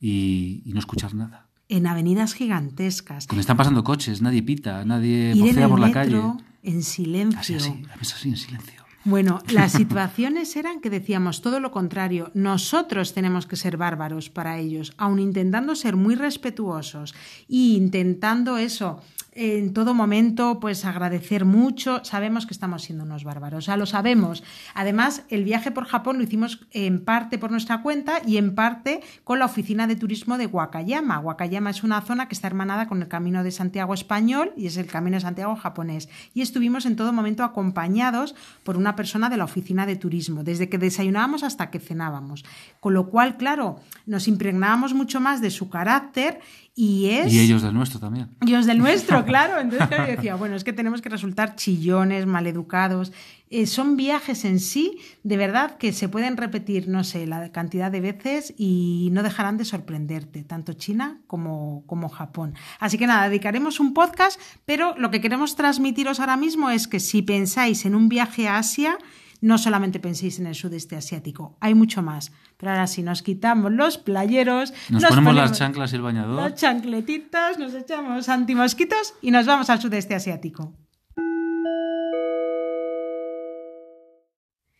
y, 0.00 0.62
y 0.64 0.72
no 0.72 0.78
escuchar 0.80 1.14
nada. 1.14 1.46
En 1.70 1.86
avenidas 1.86 2.34
gigantescas. 2.34 3.26
Cuando 3.26 3.40
están 3.40 3.56
pasando 3.56 3.82
coches, 3.82 4.20
nadie 4.20 4.42
pita, 4.42 4.84
nadie 4.84 5.32
el 5.32 5.38
por 5.68 5.80
la 5.80 5.86
metro 5.86 5.92
calle. 5.92 6.20
en 6.62 6.82
silencio. 6.82 7.40
Así, 7.40 7.54
así, 7.54 7.84
a 7.90 7.96
veces 7.96 8.14
así, 8.14 8.28
en 8.28 8.36
silencio. 8.36 8.80
Bueno, 9.04 9.40
las 9.48 9.72
situaciones 9.72 10.54
eran 10.56 10.80
que 10.80 10.90
decíamos 10.90 11.40
todo 11.40 11.60
lo 11.60 11.70
contrario. 11.70 12.30
Nosotros 12.34 13.14
tenemos 13.14 13.46
que 13.46 13.56
ser 13.56 13.76
bárbaros 13.76 14.28
para 14.28 14.58
ellos, 14.58 14.92
aun 14.98 15.20
intentando 15.20 15.74
ser 15.74 15.96
muy 15.96 16.16
respetuosos 16.16 17.14
y 17.48 17.76
intentando 17.76 18.58
eso 18.58 19.00
en 19.42 19.72
todo 19.72 19.94
momento, 19.94 20.60
pues 20.60 20.84
agradecer 20.84 21.46
mucho. 21.46 22.04
Sabemos 22.04 22.44
que 22.44 22.52
estamos 22.52 22.82
siendo 22.82 23.04
unos 23.04 23.24
bárbaros, 23.24 23.64
o 23.64 23.66
sea, 23.66 23.78
lo 23.78 23.86
sabemos. 23.86 24.44
Además, 24.74 25.22
el 25.30 25.44
viaje 25.44 25.70
por 25.70 25.86
Japón 25.86 26.18
lo 26.18 26.24
hicimos 26.24 26.66
en 26.72 27.02
parte 27.02 27.38
por 27.38 27.50
nuestra 27.50 27.80
cuenta 27.80 28.20
y 28.26 28.36
en 28.36 28.54
parte 28.54 29.00
con 29.24 29.38
la 29.38 29.46
oficina 29.46 29.86
de 29.86 29.96
turismo 29.96 30.36
de 30.36 30.44
Wakayama. 30.44 31.20
Wakayama 31.20 31.70
es 31.70 31.82
una 31.82 32.02
zona 32.02 32.28
que 32.28 32.34
está 32.34 32.48
hermanada 32.48 32.86
con 32.86 33.00
el 33.00 33.08
Camino 33.08 33.42
de 33.42 33.50
Santiago 33.50 33.94
español 33.94 34.52
y 34.58 34.66
es 34.66 34.76
el 34.76 34.88
Camino 34.88 35.16
de 35.16 35.22
Santiago 35.22 35.56
japonés. 35.56 36.10
Y 36.34 36.42
estuvimos 36.42 36.84
en 36.84 36.96
todo 36.96 37.14
momento 37.14 37.42
acompañados 37.42 38.34
por 38.62 38.76
una 38.76 38.94
persona 38.94 39.30
de 39.30 39.38
la 39.38 39.44
oficina 39.44 39.86
de 39.86 39.96
turismo, 39.96 40.44
desde 40.44 40.68
que 40.68 40.76
desayunábamos 40.76 41.44
hasta 41.44 41.70
que 41.70 41.80
cenábamos. 41.80 42.44
Con 42.78 42.92
lo 42.92 43.08
cual, 43.08 43.38
claro, 43.38 43.80
nos 44.04 44.28
impregnábamos 44.28 44.92
mucho 44.92 45.18
más 45.18 45.40
de 45.40 45.50
su 45.50 45.70
carácter 45.70 46.40
y 46.74 47.10
es... 47.10 47.32
Y 47.32 47.40
ellos 47.40 47.62
del 47.62 47.74
nuestro 47.74 48.00
también. 48.00 48.28
Y 48.46 48.52
los 48.52 48.66
del 48.66 48.78
nuestro, 48.78 49.24
claro. 49.26 49.60
Entonces 49.60 49.88
claro, 49.88 50.06
yo 50.06 50.16
decía, 50.16 50.34
bueno, 50.36 50.56
es 50.56 50.64
que 50.64 50.72
tenemos 50.72 51.02
que 51.02 51.08
resultar 51.08 51.56
chillones, 51.56 52.26
maleducados. 52.26 53.12
Eh, 53.50 53.66
son 53.66 53.96
viajes 53.96 54.44
en 54.44 54.60
sí, 54.60 54.98
de 55.24 55.36
verdad, 55.36 55.76
que 55.76 55.92
se 55.92 56.08
pueden 56.08 56.36
repetir, 56.36 56.88
no 56.88 57.02
sé, 57.02 57.26
la 57.26 57.50
cantidad 57.50 57.90
de 57.90 58.00
veces 58.00 58.54
y 58.56 59.08
no 59.12 59.24
dejarán 59.24 59.56
de 59.56 59.64
sorprenderte, 59.64 60.44
tanto 60.44 60.72
China 60.74 61.20
como, 61.26 61.82
como 61.86 62.08
Japón. 62.08 62.54
Así 62.78 62.96
que 62.96 63.08
nada, 63.08 63.28
dedicaremos 63.28 63.80
un 63.80 63.92
podcast, 63.92 64.40
pero 64.64 64.94
lo 64.96 65.10
que 65.10 65.20
queremos 65.20 65.56
transmitiros 65.56 66.20
ahora 66.20 66.36
mismo 66.36 66.70
es 66.70 66.86
que 66.86 67.00
si 67.00 67.22
pensáis 67.22 67.84
en 67.84 67.96
un 67.96 68.08
viaje 68.08 68.46
a 68.46 68.58
Asia, 68.58 68.96
no 69.40 69.58
solamente 69.58 70.00
penséis 70.00 70.38
en 70.38 70.46
el 70.46 70.54
sudeste 70.54 70.96
asiático, 70.96 71.56
hay 71.60 71.74
mucho 71.74 72.02
más. 72.02 72.32
Pero 72.56 72.72
ahora 72.72 72.86
sí, 72.86 73.02
nos 73.02 73.22
quitamos 73.22 73.72
los 73.72 73.98
playeros, 73.98 74.72
Nos, 74.88 75.04
ponemos, 75.04 75.34
las 75.34 75.52
chanclas 75.52 75.92
y 75.92 75.96
el 75.96 76.02
bañador. 76.02 76.36
las 76.36 76.54
chancletitas, 76.54 77.58
nos 77.58 77.74
echamos 77.74 78.28
antimosquitos 78.28 79.14
y 79.22 79.30
nos 79.30 79.46
vamos 79.46 79.70
al 79.70 79.80
sudeste 79.80 80.14
asiático. 80.14 80.74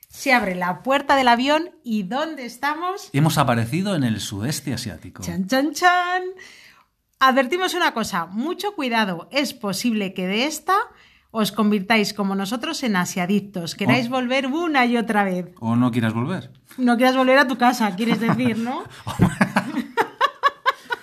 Se 0.08 0.32
abre 0.34 0.54
la 0.54 0.82
puerta 0.82 1.16
del 1.16 1.28
avión 1.28 1.70
y 1.82 2.02
¿dónde 2.02 2.44
estamos? 2.44 3.08
Hemos 3.12 3.38
aparecido 3.38 3.94
en 3.94 4.04
el 4.04 4.20
sudeste 4.20 4.74
asiático. 4.74 5.22
Chan, 5.22 5.46
chan, 5.46 5.72
chan. 5.72 6.22
Advertimos 7.20 7.74
una 7.74 7.92
cosa, 7.92 8.26
mucho 8.26 8.74
cuidado, 8.74 9.28
es 9.30 9.52
posible 9.54 10.14
que 10.14 10.26
de 10.26 10.46
esta 10.46 10.76
os 11.30 11.52
convirtáis 11.52 12.12
como 12.12 12.34
nosotros 12.34 12.82
en 12.82 12.96
asiadictos, 12.96 13.74
queráis 13.74 14.08
volver 14.08 14.46
una 14.46 14.86
y 14.86 14.96
otra 14.96 15.24
vez. 15.24 15.46
¿O 15.60 15.76
no 15.76 15.90
quieras 15.90 16.12
volver? 16.12 16.50
No 16.76 16.96
quieras 16.96 17.16
volver 17.16 17.38
a 17.38 17.46
tu 17.46 17.56
casa, 17.56 17.94
quieres 17.94 18.20
decir, 18.20 18.58
¿no? 18.58 18.82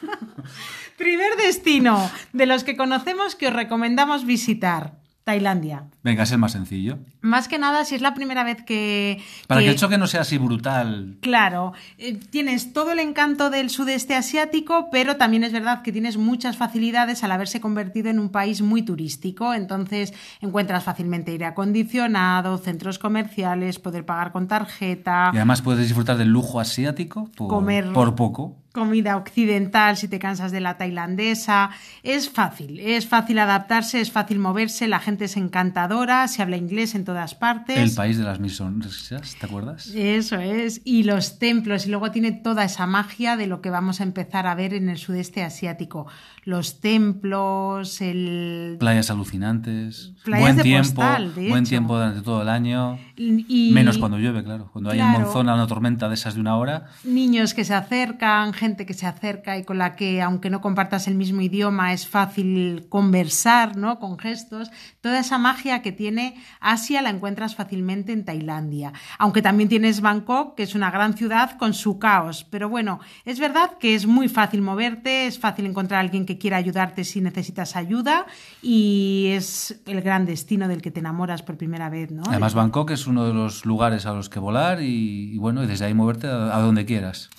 Primer 0.97 1.35
destino 1.37 2.09
de 2.33 2.45
los 2.45 2.63
que 2.63 2.75
conocemos 2.75 3.35
que 3.35 3.47
os 3.47 3.53
recomendamos 3.53 4.25
visitar, 4.25 4.99
Tailandia. 5.27 5.83
Venga, 6.03 6.23
es 6.23 6.31
el 6.31 6.37
más 6.37 6.53
sencillo. 6.53 6.99
Más 7.19 7.49
que 7.49 7.59
nada, 7.59 7.83
si 7.83 7.95
es 7.95 8.01
la 8.01 8.13
primera 8.13 8.45
vez 8.45 8.63
que... 8.63 9.21
Para 9.45 9.59
que 9.59 9.71
el 9.71 9.75
choque 9.75 9.97
no 9.97 10.07
sea 10.07 10.21
así 10.21 10.37
brutal. 10.37 11.17
Claro, 11.19 11.73
eh, 11.97 12.17
tienes 12.29 12.71
todo 12.71 12.93
el 12.93 12.99
encanto 12.99 13.49
del 13.49 13.69
sudeste 13.69 14.15
asiático, 14.15 14.87
pero 14.89 15.17
también 15.17 15.43
es 15.43 15.51
verdad 15.51 15.81
que 15.81 15.91
tienes 15.91 16.15
muchas 16.15 16.55
facilidades 16.55 17.25
al 17.25 17.33
haberse 17.33 17.59
convertido 17.59 18.09
en 18.09 18.19
un 18.19 18.29
país 18.29 18.61
muy 18.61 18.83
turístico. 18.83 19.53
Entonces 19.53 20.13
encuentras 20.39 20.85
fácilmente 20.85 21.31
aire 21.31 21.43
acondicionado, 21.43 22.57
centros 22.57 22.97
comerciales, 22.97 23.79
poder 23.79 24.05
pagar 24.05 24.31
con 24.31 24.47
tarjeta, 24.47 25.31
Y 25.33 25.35
además 25.35 25.61
puedes 25.61 25.85
disfrutar 25.85 26.15
del 26.15 26.29
lujo 26.29 26.61
asiático 26.61 27.29
por, 27.35 27.49
Comer. 27.49 27.91
por 27.91 28.15
poco. 28.15 28.55
Comida 28.77 29.17
occidental 29.17 29.97
si 29.97 30.07
te 30.07 30.19
cansas 30.19 30.51
de 30.51 30.59
la 30.59 30.77
tailandesa. 30.77 31.71
Es 32.03 32.29
fácil, 32.29 32.79
es 32.79 33.07
fácil 33.07 33.39
adaptarse, 33.39 33.99
es 33.99 34.11
fácil 34.11 34.37
moverse, 34.37 34.87
la 34.87 34.99
gente 34.99 35.25
es 35.25 35.35
encantadora, 35.35 36.27
se 36.27 36.43
habla 36.43 36.57
inglés 36.57 36.93
en 36.93 37.03
todas 37.03 37.33
partes. 37.33 37.75
El 37.75 37.95
país 37.95 38.19
de 38.19 38.23
las 38.23 38.39
mil 38.39 38.51
sonrisas, 38.51 39.35
¿te 39.39 39.47
acuerdas? 39.47 39.87
Eso 39.87 40.39
es, 40.39 40.81
y 40.83 41.01
los 41.01 41.39
templos, 41.39 41.87
y 41.87 41.89
luego 41.89 42.11
tiene 42.11 42.31
toda 42.31 42.65
esa 42.65 42.85
magia 42.85 43.35
de 43.35 43.47
lo 43.47 43.61
que 43.61 43.71
vamos 43.71 43.99
a 43.99 44.03
empezar 44.03 44.45
a 44.45 44.53
ver 44.53 44.75
en 44.75 44.89
el 44.89 44.99
sudeste 44.99 45.41
asiático. 45.41 46.05
Los 46.47 46.79
templos, 46.79 47.99
el... 47.99 48.77
Playas 48.79 49.11
alucinantes, 49.11 50.13
Playas 50.23 50.41
buen 50.45 50.55
de 50.55 50.63
tiempo, 50.63 50.95
postal, 50.95 51.35
de 51.35 51.49
buen 51.49 51.63
hecho. 51.63 51.69
tiempo 51.71 51.95
durante 51.95 52.21
todo 52.21 52.41
el 52.41 52.47
año, 52.47 52.97
Y 53.17 53.71
menos 53.73 53.97
cuando 53.97 54.17
llueve, 54.17 54.45
claro. 54.45 54.69
Cuando 54.71 54.91
hay 54.91 55.01
en 55.01 55.07
monzón 55.07 55.49
una 55.49 55.67
tormenta 55.67 56.07
de 56.07 56.13
esas 56.13 56.35
de 56.35 56.39
una 56.39 56.55
hora, 56.55 56.85
niños 57.03 57.53
que 57.53 57.65
se 57.65 57.73
acercan, 57.73 58.53
gente 58.53 58.85
que 58.85 58.93
se 58.93 59.05
acerca 59.05 59.57
y 59.57 59.65
con 59.65 59.77
la 59.77 59.97
que, 59.97 60.21
aunque 60.21 60.49
no 60.49 60.61
compartas 60.61 61.09
el 61.09 61.15
mismo 61.15 61.41
idioma, 61.41 61.91
es 61.91 62.07
fácil 62.07 62.85
conversar, 62.87 63.75
¿no? 63.75 63.99
Con 63.99 64.17
gestos. 64.17 64.71
Toda 65.01 65.19
esa 65.19 65.37
magia 65.37 65.81
que 65.81 65.91
tiene 65.91 66.41
Asia 66.61 67.01
la 67.01 67.09
encuentras 67.09 67.55
fácilmente 67.55 68.13
en 68.13 68.23
Tailandia. 68.23 68.93
Aunque 69.19 69.41
también 69.41 69.67
tienes 69.67 69.99
Bangkok, 69.99 70.55
que 70.55 70.63
es 70.63 70.75
una 70.75 70.91
gran 70.91 71.17
ciudad 71.17 71.57
con 71.57 71.73
su 71.73 71.99
caos. 71.99 72.45
Pero 72.49 72.69
bueno, 72.69 73.01
es 73.25 73.37
verdad 73.37 73.71
que 73.81 73.95
es 73.95 74.07
muy 74.07 74.29
fácil 74.29 74.61
moverte, 74.61 75.27
es 75.27 75.37
fácil 75.37 75.65
encontrar 75.65 75.97
a 75.97 76.01
alguien 76.01 76.25
que 76.25 76.36
quiera 76.37 76.57
ayudarte 76.57 77.03
si 77.03 77.21
necesitas 77.21 77.75
ayuda 77.75 78.25
y 78.61 79.31
es 79.31 79.79
el 79.85 80.01
gran 80.01 80.25
destino 80.25 80.67
del 80.67 80.81
que 80.81 80.91
te 80.91 80.99
enamoras 80.99 81.43
por 81.43 81.57
primera 81.57 81.89
vez, 81.89 82.11
¿no? 82.11 82.23
además 82.27 82.53
Bangkok 82.53 82.91
es 82.91 83.07
uno 83.07 83.25
de 83.25 83.33
los 83.33 83.65
lugares 83.65 84.05
a 84.05 84.13
los 84.13 84.29
que 84.29 84.39
volar 84.39 84.81
y, 84.81 85.33
y 85.33 85.37
bueno, 85.37 85.63
y 85.63 85.67
desde 85.67 85.85
ahí 85.85 85.93
moverte 85.93 86.27
a, 86.27 86.55
a 86.55 86.61
donde 86.61 86.85
quieras. 86.85 87.29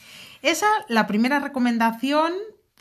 Esa, 0.43 0.67
la 0.88 1.07
primera 1.07 1.40
recomendación, 1.40 2.33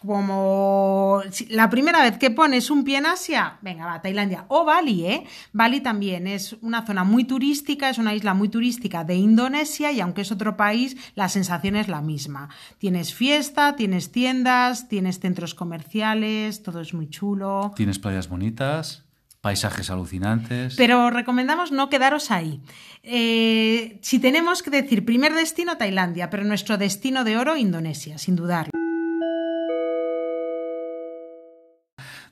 como 0.06 1.22
la 1.50 1.70
primera 1.70 2.02
vez 2.04 2.18
que 2.18 2.32
pones 2.32 2.70
un 2.70 2.84
pie 2.84 2.98
en 2.98 3.08
Asia, 3.08 3.58
venga, 3.62 3.86
va, 3.86 4.02
Tailandia 4.02 4.46
o 4.48 4.64
Bali, 4.64 5.06
¿eh? 5.06 5.24
Bali 5.54 5.82
también 5.82 6.28
es 6.28 6.56
una 6.62 6.86
zona 6.86 7.04
muy 7.04 7.24
turística, 7.24 7.90
es 7.90 7.98
una 7.98 8.14
isla 8.14 8.34
muy 8.34 8.50
turística 8.50 9.04
de 9.04 9.16
Indonesia 9.16 9.92
y 9.92 10.00
aunque 10.00 10.22
es 10.22 10.32
otro 10.32 10.56
país, 10.56 10.98
la 11.16 11.30
sensación 11.30 11.76
es 11.76 11.88
la 11.88 12.02
misma. 12.02 12.50
Tienes 12.78 13.14
fiesta, 13.14 13.76
tienes 13.76 14.12
tiendas, 14.12 14.88
tienes 14.88 15.20
centros 15.20 15.56
comerciales, 15.56 16.62
todo 16.64 16.82
es 16.82 16.94
muy 16.94 17.10
chulo. 17.10 17.74
Tienes 17.76 18.00
playas 18.00 18.30
bonitas, 18.30 19.06
paisajes 19.42 19.90
alucinantes. 19.90 20.76
Pero 20.76 21.10
recomendamos 21.10 21.72
no 21.72 21.90
quedaros 21.90 22.32
ahí. 22.32 22.62
Eh, 23.04 24.00
si 24.02 24.20
tenemos 24.20 24.62
que 24.62 24.70
decir 24.70 25.06
primer 25.06 25.34
destino, 25.34 25.78
Tailandia, 25.78 26.30
pero 26.30 26.44
nuestro 26.44 26.78
destino 26.78 27.24
de 27.24 27.38
oro, 27.38 27.58
Indonesia, 27.58 28.18
sin 28.18 28.36
dudarlo. 28.36 28.87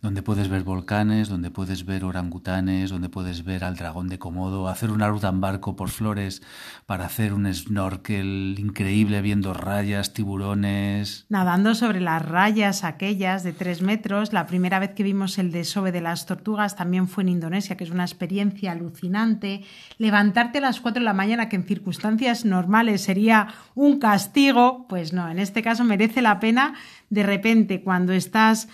Donde 0.05 0.21
puedes 0.21 0.49
ver 0.49 0.63
volcanes, 0.63 1.29
donde 1.29 1.49
puedes 1.49 1.83
ver 1.83 2.05
orangutanes, 2.05 2.91
donde 2.91 3.09
puedes 3.09 3.43
ver 3.43 3.63
al 3.63 3.75
dragón 3.75 4.07
de 4.07 4.19
Komodo, 4.19 4.67
hacer 4.67 4.91
una 4.91 5.09
ruta 5.09 5.29
en 5.29 5.41
barco 5.41 5.75
por 5.75 5.89
flores 5.89 6.43
para 6.85 7.05
hacer 7.05 7.33
un 7.33 7.51
snorkel 7.51 8.55
increíble 8.59 9.23
viendo 9.23 9.55
rayas, 9.55 10.13
tiburones. 10.13 11.25
Nadando 11.29 11.73
sobre 11.73 12.01
las 12.01 12.23
rayas 12.23 12.83
aquellas 12.83 13.43
de 13.43 13.51
tres 13.51 13.81
metros. 13.81 14.31
La 14.31 14.45
primera 14.45 14.77
vez 14.77 14.91
que 14.93 15.01
vimos 15.01 15.39
el 15.39 15.51
desove 15.51 15.91
de 15.91 16.01
las 16.01 16.27
tortugas 16.27 16.75
también 16.75 17.07
fue 17.07 17.23
en 17.23 17.29
Indonesia, 17.29 17.75
que 17.75 17.83
es 17.83 17.89
una 17.89 18.03
experiencia 18.03 18.73
alucinante. 18.73 19.63
Levantarte 19.97 20.59
a 20.59 20.61
las 20.61 20.81
4 20.81 20.99
de 20.99 21.05
la 21.05 21.13
mañana, 21.13 21.49
que 21.49 21.55
en 21.55 21.65
circunstancias 21.65 22.45
normales 22.45 23.01
sería 23.01 23.47
un 23.73 23.97
castigo, 23.97 24.85
pues 24.87 25.13
no, 25.13 25.27
en 25.31 25.39
este 25.39 25.63
caso 25.63 25.83
merece 25.83 26.21
la 26.21 26.39
pena. 26.39 26.75
De 27.09 27.23
repente, 27.23 27.81
cuando 27.81 28.13
estás 28.13 28.67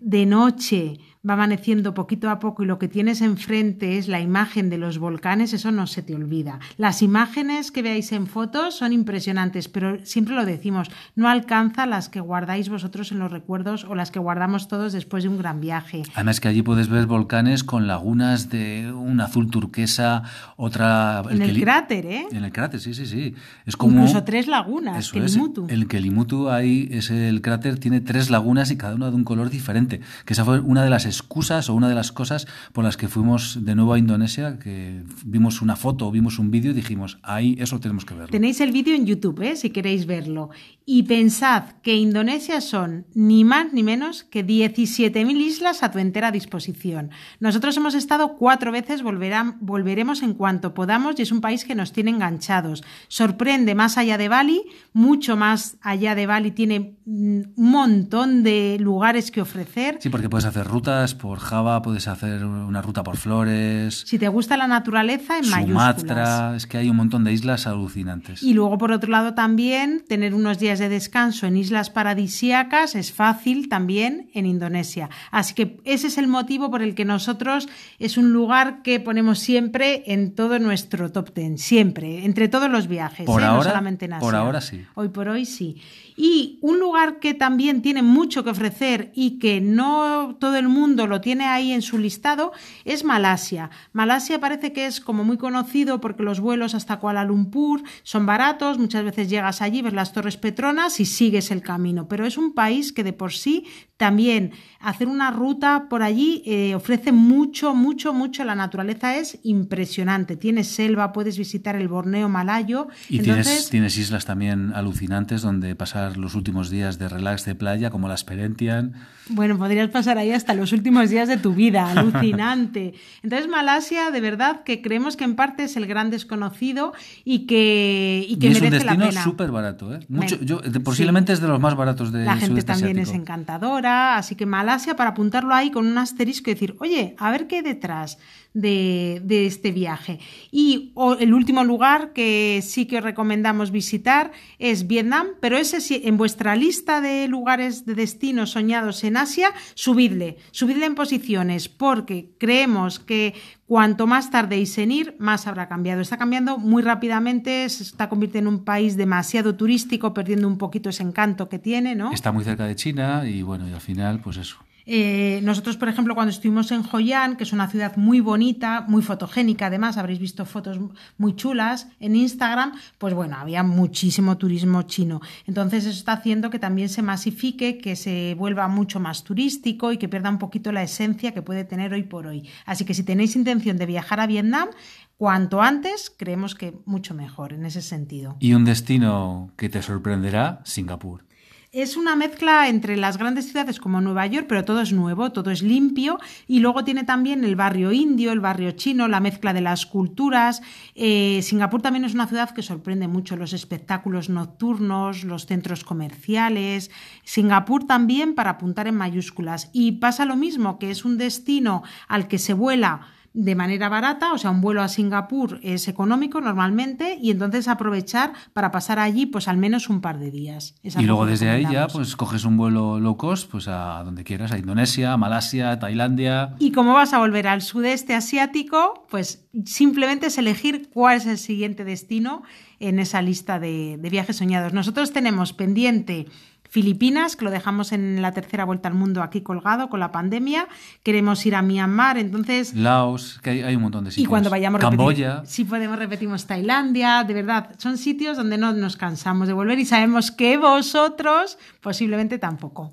de 0.00 0.24
noche, 0.24 0.98
va 1.28 1.34
amaneciendo 1.34 1.92
poquito 1.92 2.30
a 2.30 2.38
poco 2.38 2.62
y 2.62 2.66
lo 2.66 2.78
que 2.78 2.88
tienes 2.88 3.20
enfrente 3.20 3.98
es 3.98 4.08
la 4.08 4.20
imagen 4.20 4.70
de 4.70 4.78
los 4.78 4.98
volcanes, 4.98 5.52
eso 5.52 5.70
no 5.70 5.86
se 5.86 6.02
te 6.02 6.14
olvida. 6.14 6.60
Las 6.78 7.02
imágenes 7.02 7.70
que 7.70 7.82
veáis 7.82 8.12
en 8.12 8.26
fotos 8.26 8.74
son 8.76 8.92
impresionantes, 8.92 9.68
pero 9.68 9.98
siempre 10.04 10.34
lo 10.34 10.46
decimos, 10.46 10.88
no 11.16 11.28
alcanza 11.28 11.84
las 11.84 12.08
que 12.08 12.20
guardáis 12.20 12.70
vosotros 12.70 13.12
en 13.12 13.18
los 13.18 13.30
recuerdos 13.30 13.84
o 13.84 13.94
las 13.94 14.10
que 14.10 14.18
guardamos 14.18 14.68
todos 14.68 14.92
después 14.94 15.22
de 15.24 15.28
un 15.28 15.36
gran 15.38 15.60
viaje. 15.60 16.02
Además 16.14 16.40
que 16.40 16.48
allí 16.48 16.62
puedes 16.62 16.88
ver 16.88 17.06
volcanes 17.06 17.64
con 17.64 17.86
lagunas 17.86 18.48
de 18.48 18.90
un 18.90 19.20
azul 19.20 19.50
turquesa, 19.50 20.22
otra... 20.56 21.22
en 21.30 21.42
el 21.42 21.50
Keli- 21.50 21.60
cráter, 21.62 22.06
¿eh? 22.06 22.26
En 22.32 22.44
el 22.44 22.52
cráter, 22.52 22.80
sí, 22.80 22.94
sí, 22.94 23.04
sí. 23.04 23.34
Es 23.66 23.76
como... 23.76 23.96
Incluso 23.98 24.24
tres 24.24 24.46
lagunas, 24.46 24.96
Eso 24.98 25.12
que 25.12 25.24
es. 25.24 25.36
Mutu. 25.36 25.66
El 25.68 25.86
Kelimutu 25.86 26.48
ahí 26.48 26.88
es 26.90 27.10
el 27.10 27.42
cráter, 27.42 27.78
tiene 27.78 28.00
tres 28.00 28.30
lagunas 28.30 28.70
y 28.70 28.76
cada 28.76 28.94
una 28.94 29.10
de 29.10 29.16
un 29.16 29.24
color 29.24 29.50
diferente. 29.50 30.00
Que 30.24 30.32
esa 30.32 30.44
fue 30.44 30.60
una 30.60 30.82
de 30.82 30.90
las 30.90 31.04
excusas 31.10 31.68
o 31.68 31.74
una 31.74 31.88
de 31.88 31.94
las 31.94 32.12
cosas 32.12 32.46
por 32.72 32.84
las 32.84 32.96
que 32.96 33.08
fuimos 33.08 33.64
de 33.64 33.74
nuevo 33.74 33.92
a 33.92 33.98
Indonesia, 33.98 34.58
que 34.58 35.02
vimos 35.24 35.60
una 35.60 35.76
foto 35.76 36.08
o 36.08 36.10
vimos 36.10 36.38
un 36.38 36.50
vídeo 36.50 36.70
y 36.70 36.74
dijimos, 36.74 37.18
ahí 37.22 37.56
eso 37.58 37.78
tenemos 37.80 38.04
que 38.04 38.14
verlo. 38.14 38.28
Tenéis 38.30 38.60
el 38.60 38.72
vídeo 38.72 38.94
en 38.94 39.04
YouTube, 39.06 39.42
¿eh? 39.42 39.56
si 39.56 39.70
queréis 39.70 40.06
verlo. 40.06 40.50
Y 40.86 41.04
pensad 41.04 41.64
que 41.82 41.94
Indonesia 41.96 42.60
son 42.60 43.06
ni 43.14 43.44
más 43.44 43.72
ni 43.72 43.82
menos 43.82 44.24
que 44.24 44.44
17.000 44.44 45.36
islas 45.40 45.82
a 45.82 45.90
tu 45.90 45.98
entera 45.98 46.32
disposición. 46.32 47.10
Nosotros 47.38 47.76
hemos 47.76 47.94
estado 47.94 48.36
cuatro 48.36 48.72
veces, 48.72 49.02
volverán- 49.04 49.56
volveremos 49.60 50.22
en 50.22 50.34
cuanto 50.34 50.74
podamos 50.74 51.18
y 51.18 51.22
es 51.22 51.30
un 51.32 51.40
país 51.40 51.64
que 51.64 51.74
nos 51.76 51.92
tiene 51.92 52.10
enganchados. 52.10 52.82
Sorprende 53.08 53.74
más 53.74 53.98
allá 53.98 54.18
de 54.18 54.28
Bali, 54.28 54.62
mucho 54.92 55.36
más 55.36 55.76
allá 55.80 56.14
de 56.14 56.26
Bali, 56.26 56.50
tiene 56.50 56.96
mm, 57.06 57.40
un 57.56 57.70
montón 57.70 58.42
de 58.42 58.76
lugares 58.80 59.30
que 59.30 59.40
ofrecer. 59.40 59.98
Sí, 60.00 60.08
porque 60.10 60.28
puedes 60.28 60.44
hacer 60.44 60.66
rutas 60.66 60.99
por 61.14 61.38
Java, 61.38 61.82
puedes 61.82 62.06
hacer 62.08 62.44
una 62.44 62.82
ruta 62.82 63.02
por 63.02 63.16
Flores, 63.16 64.04
Si 64.06 64.18
te 64.18 64.28
gusta 64.28 64.56
la 64.56 64.66
naturaleza, 64.66 65.38
en 65.38 65.48
mayúsculas. 65.48 66.00
Sumatra, 66.00 66.56
es 66.56 66.66
que 66.66 66.78
hay 66.78 66.88
un 66.90 66.96
montón 66.96 67.24
de 67.24 67.32
islas 67.32 67.66
alucinantes. 67.66 68.42
Y 68.42 68.54
luego, 68.54 68.78
por 68.78 68.92
otro 68.92 69.10
lado, 69.10 69.34
también 69.34 70.04
tener 70.08 70.34
unos 70.34 70.58
días 70.58 70.78
de 70.78 70.88
descanso 70.88 71.46
en 71.46 71.56
islas 71.56 71.90
paradisíacas 71.90 72.94
es 72.94 73.12
fácil 73.12 73.68
también 73.68 74.30
en 74.34 74.46
Indonesia. 74.46 75.08
Así 75.30 75.54
que 75.54 75.80
ese 75.84 76.06
es 76.08 76.18
el 76.18 76.26
motivo 76.28 76.70
por 76.70 76.82
el 76.82 76.94
que 76.94 77.04
nosotros 77.04 77.68
es 77.98 78.16
un 78.16 78.32
lugar 78.32 78.82
que 78.82 79.00
ponemos 79.00 79.38
siempre 79.38 80.02
en 80.06 80.34
todo 80.34 80.58
nuestro 80.58 81.10
top 81.10 81.30
ten, 81.32 81.58
siempre, 81.58 82.24
entre 82.24 82.48
todos 82.48 82.70
los 82.70 82.86
viajes, 82.88 83.26
Por 83.26 83.40
¿eh? 83.40 83.44
no 83.44 83.50
ahora- 83.52 83.70
solamente 83.70 84.04
en 84.04 84.12
Asia. 84.14 84.20
por 84.20 84.34
ahora 84.36 84.60
sí. 84.60 84.84
Hoy 84.94 85.08
por 85.08 85.28
hoy 85.28 85.44
sí. 85.46 85.76
Y 86.22 86.58
un 86.60 86.78
lugar 86.78 87.18
que 87.18 87.32
también 87.32 87.80
tiene 87.80 88.02
mucho 88.02 88.44
que 88.44 88.50
ofrecer 88.50 89.10
y 89.14 89.38
que 89.38 89.62
no 89.62 90.36
todo 90.38 90.56
el 90.56 90.68
mundo 90.68 91.06
lo 91.06 91.22
tiene 91.22 91.46
ahí 91.46 91.72
en 91.72 91.80
su 91.80 91.96
listado 91.96 92.52
es 92.84 93.04
Malasia. 93.04 93.70
Malasia 93.94 94.38
parece 94.38 94.74
que 94.74 94.84
es 94.84 95.00
como 95.00 95.24
muy 95.24 95.38
conocido 95.38 95.98
porque 96.02 96.22
los 96.22 96.40
vuelos 96.40 96.74
hasta 96.74 96.98
Kuala 96.98 97.24
Lumpur 97.24 97.82
son 98.02 98.26
baratos, 98.26 98.76
muchas 98.76 99.02
veces 99.02 99.30
llegas 99.30 99.62
allí, 99.62 99.80
ves 99.80 99.94
las 99.94 100.12
Torres 100.12 100.36
Petronas 100.36 101.00
y 101.00 101.06
sigues 101.06 101.50
el 101.50 101.62
camino, 101.62 102.06
pero 102.06 102.26
es 102.26 102.36
un 102.36 102.52
país 102.52 102.92
que 102.92 103.02
de 103.02 103.14
por 103.14 103.32
sí 103.32 103.64
también 104.00 104.52
hacer 104.80 105.08
una 105.08 105.30
ruta 105.30 105.88
por 105.90 106.02
allí 106.02 106.42
eh, 106.46 106.74
ofrece 106.74 107.12
mucho, 107.12 107.74
mucho, 107.74 108.14
mucho. 108.14 108.44
La 108.44 108.54
naturaleza 108.54 109.18
es 109.18 109.38
impresionante. 109.42 110.36
Tienes 110.36 110.68
selva, 110.68 111.12
puedes 111.12 111.36
visitar 111.36 111.76
el 111.76 111.86
Borneo 111.86 112.30
malayo. 112.30 112.88
Y 113.10 113.18
Entonces, 113.18 113.44
tienes, 113.46 113.70
tienes 113.70 113.98
islas 113.98 114.24
también 114.24 114.72
alucinantes 114.74 115.42
donde 115.42 115.74
pasar 115.76 116.16
los 116.16 116.34
últimos 116.34 116.70
días 116.70 116.98
de 116.98 117.10
relax 117.10 117.44
de 117.44 117.54
playa, 117.54 117.90
como 117.90 118.08
las 118.08 118.24
Perentian. 118.24 118.94
Bueno, 119.28 119.58
podrías 119.58 119.90
pasar 119.90 120.16
ahí 120.16 120.32
hasta 120.32 120.54
los 120.54 120.72
últimos 120.72 121.10
días 121.10 121.28
de 121.28 121.36
tu 121.36 121.52
vida, 121.54 121.90
alucinante. 121.94 122.94
Entonces, 123.22 123.48
Malasia, 123.50 124.10
de 124.10 124.20
verdad 124.22 124.62
que 124.64 124.80
creemos 124.80 125.14
que 125.18 125.24
en 125.24 125.36
parte 125.36 125.64
es 125.64 125.76
el 125.76 125.86
gran 125.86 126.08
desconocido 126.10 126.94
y 127.22 127.40
que, 127.46 128.24
y 128.26 128.36
que 128.38 128.46
y 128.46 128.50
es 128.52 128.56
un 128.56 128.64
merece 128.64 128.84
destino 128.86 129.12
súper 129.12 129.50
barato. 129.50 129.94
¿eh? 129.94 130.00
Mucho, 130.08 130.40
yo, 130.40 130.58
de- 130.60 130.72
sí. 130.72 130.78
posiblemente 130.78 131.34
es 131.34 131.40
de 131.40 131.48
los 131.48 131.60
más 131.60 131.76
baratos 131.76 132.10
del 132.12 132.24
La 132.24 132.32
gente 132.32 132.46
sudeste 132.46 132.72
también 132.72 132.98
es 132.98 133.12
encantadora, 133.12 133.89
Así 133.90 134.34
que 134.34 134.46
Malasia 134.46 134.96
para 134.96 135.10
apuntarlo 135.10 135.54
ahí 135.54 135.70
con 135.70 135.86
un 135.86 135.98
asterisco 135.98 136.50
y 136.50 136.54
decir, 136.54 136.76
oye, 136.80 137.14
a 137.18 137.30
ver 137.30 137.46
qué 137.46 137.62
detrás 137.62 138.18
de, 138.54 139.46
este 139.46 139.72
viaje. 139.72 140.18
Y 140.50 140.92
el 141.18 141.34
último 141.34 141.64
lugar 141.64 142.12
que 142.12 142.60
sí 142.62 142.86
que 142.86 143.00
recomendamos 143.00 143.70
visitar 143.70 144.32
es 144.58 144.86
Vietnam, 144.86 145.28
pero 145.40 145.56
ese 145.56 145.80
sí, 145.80 146.02
en 146.04 146.16
vuestra 146.16 146.56
lista 146.56 147.00
de 147.00 147.28
lugares 147.28 147.86
de 147.86 147.94
destinos 147.94 148.50
soñados 148.50 149.04
en 149.04 149.16
Asia, 149.16 149.52
subidle, 149.74 150.36
subidle 150.50 150.86
en 150.86 150.94
posiciones, 150.94 151.68
porque 151.68 152.30
creemos 152.38 152.98
que 152.98 153.34
cuanto 153.66 154.06
más 154.06 154.30
tardéis 154.30 154.76
en 154.78 154.90
ir, 154.90 155.16
más 155.18 155.46
habrá 155.46 155.68
cambiado. 155.68 156.00
Está 156.00 156.16
cambiando 156.16 156.58
muy 156.58 156.82
rápidamente, 156.82 157.68
se 157.68 157.84
está 157.84 158.08
convirtiendo 158.08 158.50
en 158.50 158.56
un 158.56 158.64
país 158.64 158.96
demasiado 158.96 159.54
turístico, 159.54 160.12
perdiendo 160.12 160.48
un 160.48 160.58
poquito 160.58 160.90
ese 160.90 161.04
encanto 161.04 161.48
que 161.48 161.58
tiene, 161.58 161.94
¿no? 161.94 162.12
Está 162.12 162.32
muy 162.32 162.44
cerca 162.44 162.64
de 162.64 162.74
China 162.74 163.22
y 163.28 163.42
bueno, 163.42 163.68
y 163.68 163.72
al 163.72 163.80
final, 163.80 164.20
pues 164.20 164.38
eso. 164.38 164.56
Eh, 164.92 165.38
nosotros, 165.44 165.76
por 165.76 165.88
ejemplo, 165.88 166.16
cuando 166.16 166.32
estuvimos 166.32 166.72
en 166.72 166.82
Hoi 166.90 167.12
An, 167.12 167.36
que 167.36 167.44
es 167.44 167.52
una 167.52 167.68
ciudad 167.68 167.96
muy 167.96 168.18
bonita, 168.18 168.84
muy 168.88 169.02
fotogénica, 169.02 169.66
además, 169.66 169.96
habréis 169.96 170.18
visto 170.18 170.44
fotos 170.44 170.80
muy 171.16 171.36
chulas 171.36 171.86
en 172.00 172.16
Instagram, 172.16 172.72
pues 172.98 173.14
bueno, 173.14 173.36
había 173.36 173.62
muchísimo 173.62 174.36
turismo 174.36 174.82
chino. 174.82 175.20
Entonces, 175.46 175.86
eso 175.86 175.96
está 175.96 176.14
haciendo 176.14 176.50
que 176.50 176.58
también 176.58 176.88
se 176.88 177.02
masifique, 177.02 177.78
que 177.78 177.94
se 177.94 178.34
vuelva 178.36 178.66
mucho 178.66 178.98
más 178.98 179.22
turístico 179.22 179.92
y 179.92 179.96
que 179.96 180.08
pierda 180.08 180.28
un 180.28 180.40
poquito 180.40 180.72
la 180.72 180.82
esencia 180.82 181.32
que 181.32 181.40
puede 181.40 181.62
tener 181.62 181.92
hoy 181.92 182.02
por 182.02 182.26
hoy. 182.26 182.48
Así 182.66 182.84
que 182.84 182.94
si 182.94 183.04
tenéis 183.04 183.36
intención 183.36 183.76
de 183.76 183.86
viajar 183.86 184.18
a 184.18 184.26
Vietnam, 184.26 184.70
cuanto 185.16 185.62
antes, 185.62 186.12
creemos 186.16 186.56
que 186.56 186.74
mucho 186.84 187.14
mejor 187.14 187.52
en 187.52 187.64
ese 187.64 187.80
sentido. 187.80 188.36
Y 188.40 188.54
un 188.54 188.64
destino 188.64 189.52
que 189.56 189.68
te 189.68 189.82
sorprenderá, 189.82 190.62
Singapur. 190.64 191.29
Es 191.72 191.96
una 191.96 192.16
mezcla 192.16 192.68
entre 192.68 192.96
las 192.96 193.16
grandes 193.16 193.44
ciudades 193.44 193.78
como 193.78 194.00
Nueva 194.00 194.26
York, 194.26 194.46
pero 194.48 194.64
todo 194.64 194.80
es 194.80 194.92
nuevo, 194.92 195.30
todo 195.30 195.52
es 195.52 195.62
limpio. 195.62 196.18
Y 196.48 196.58
luego 196.58 196.82
tiene 196.82 197.04
también 197.04 197.44
el 197.44 197.54
barrio 197.54 197.92
indio, 197.92 198.32
el 198.32 198.40
barrio 198.40 198.72
chino, 198.72 199.06
la 199.06 199.20
mezcla 199.20 199.52
de 199.52 199.60
las 199.60 199.86
culturas. 199.86 200.62
Eh, 200.96 201.38
Singapur 201.44 201.80
también 201.80 202.04
es 202.04 202.12
una 202.12 202.26
ciudad 202.26 202.50
que 202.50 202.62
sorprende 202.62 203.06
mucho 203.06 203.36
los 203.36 203.52
espectáculos 203.52 204.28
nocturnos, 204.28 205.22
los 205.22 205.46
centros 205.46 205.84
comerciales. 205.84 206.90
Singapur 207.22 207.86
también 207.86 208.34
para 208.34 208.50
apuntar 208.50 208.88
en 208.88 208.96
mayúsculas. 208.96 209.70
Y 209.72 209.92
pasa 209.92 210.24
lo 210.24 210.34
mismo, 210.34 210.76
que 210.80 210.90
es 210.90 211.04
un 211.04 211.18
destino 211.18 211.84
al 212.08 212.26
que 212.26 212.38
se 212.38 212.52
vuela 212.52 213.02
de 213.32 213.54
manera 213.54 213.88
barata, 213.88 214.32
o 214.32 214.38
sea, 214.38 214.50
un 214.50 214.60
vuelo 214.60 214.82
a 214.82 214.88
Singapur 214.88 215.60
es 215.62 215.86
económico 215.86 216.40
normalmente 216.40 217.16
y 217.20 217.30
entonces 217.30 217.68
aprovechar 217.68 218.32
para 218.52 218.72
pasar 218.72 218.98
allí 218.98 219.26
pues 219.26 219.46
al 219.46 219.56
menos 219.56 219.88
un 219.88 220.00
par 220.00 220.18
de 220.18 220.30
días. 220.32 220.74
y 220.82 221.02
luego 221.02 221.26
desde 221.26 221.48
ahí 221.48 221.64
ya 221.70 221.86
pues 221.86 222.16
coges 222.16 222.44
un 222.44 222.56
vuelo 222.56 222.98
low 222.98 223.16
cost 223.16 223.48
pues 223.50 223.68
a 223.68 224.02
donde 224.04 224.24
quieras, 224.24 224.50
a 224.50 224.58
Indonesia, 224.58 225.12
a 225.12 225.16
Malasia, 225.16 225.78
Tailandia. 225.78 226.56
Y 226.58 226.72
como 226.72 226.94
vas 226.94 227.12
a 227.12 227.18
volver 227.18 227.46
al 227.46 227.62
sudeste 227.62 228.14
asiático, 228.14 229.06
pues 229.08 229.48
simplemente 229.64 230.26
es 230.26 230.38
elegir 230.38 230.90
cuál 230.92 231.18
es 231.18 231.26
el 231.26 231.38
siguiente 231.38 231.84
destino 231.84 232.42
en 232.80 232.98
esa 232.98 233.22
lista 233.22 233.60
de, 233.60 233.96
de 233.96 234.10
viajes 234.10 234.36
soñados. 234.36 234.72
Nosotros 234.72 235.12
tenemos 235.12 235.52
pendiente 235.52 236.26
Filipinas, 236.70 237.34
que 237.34 237.44
lo 237.44 237.50
dejamos 237.50 237.90
en 237.90 238.22
la 238.22 238.30
tercera 238.30 238.64
vuelta 238.64 238.88
al 238.88 238.94
mundo 238.94 239.24
aquí 239.24 239.40
colgado 239.40 239.88
con 239.88 239.98
la 239.98 240.12
pandemia. 240.12 240.68
Queremos 241.02 241.44
ir 241.44 241.56
a 241.56 241.62
Myanmar, 241.62 242.16
entonces. 242.16 242.74
Laos, 242.74 243.40
que 243.42 243.64
hay, 243.64 243.74
un 243.74 243.82
montón 243.82 244.04
de 244.04 244.12
sitios. 244.12 244.24
Y 244.24 244.28
cuando 244.28 244.50
vayamos 244.50 244.80
Camboya. 244.80 245.42
si 245.44 245.64
podemos, 245.64 245.98
repetimos 245.98 246.46
Tailandia. 246.46 247.24
De 247.24 247.34
verdad, 247.34 247.74
son 247.78 247.98
sitios 247.98 248.36
donde 248.36 248.56
no 248.56 248.72
nos 248.72 248.96
cansamos 248.96 249.48
de 249.48 249.54
volver 249.54 249.80
y 249.80 249.84
sabemos 249.84 250.30
que 250.30 250.56
vosotros 250.58 251.58
posiblemente 251.80 252.38
tampoco. 252.38 252.92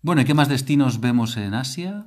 Bueno, 0.00 0.22
¿y 0.22 0.24
qué 0.24 0.34
más 0.34 0.48
destinos 0.48 1.00
vemos 1.00 1.36
en 1.36 1.54
Asia? 1.54 2.04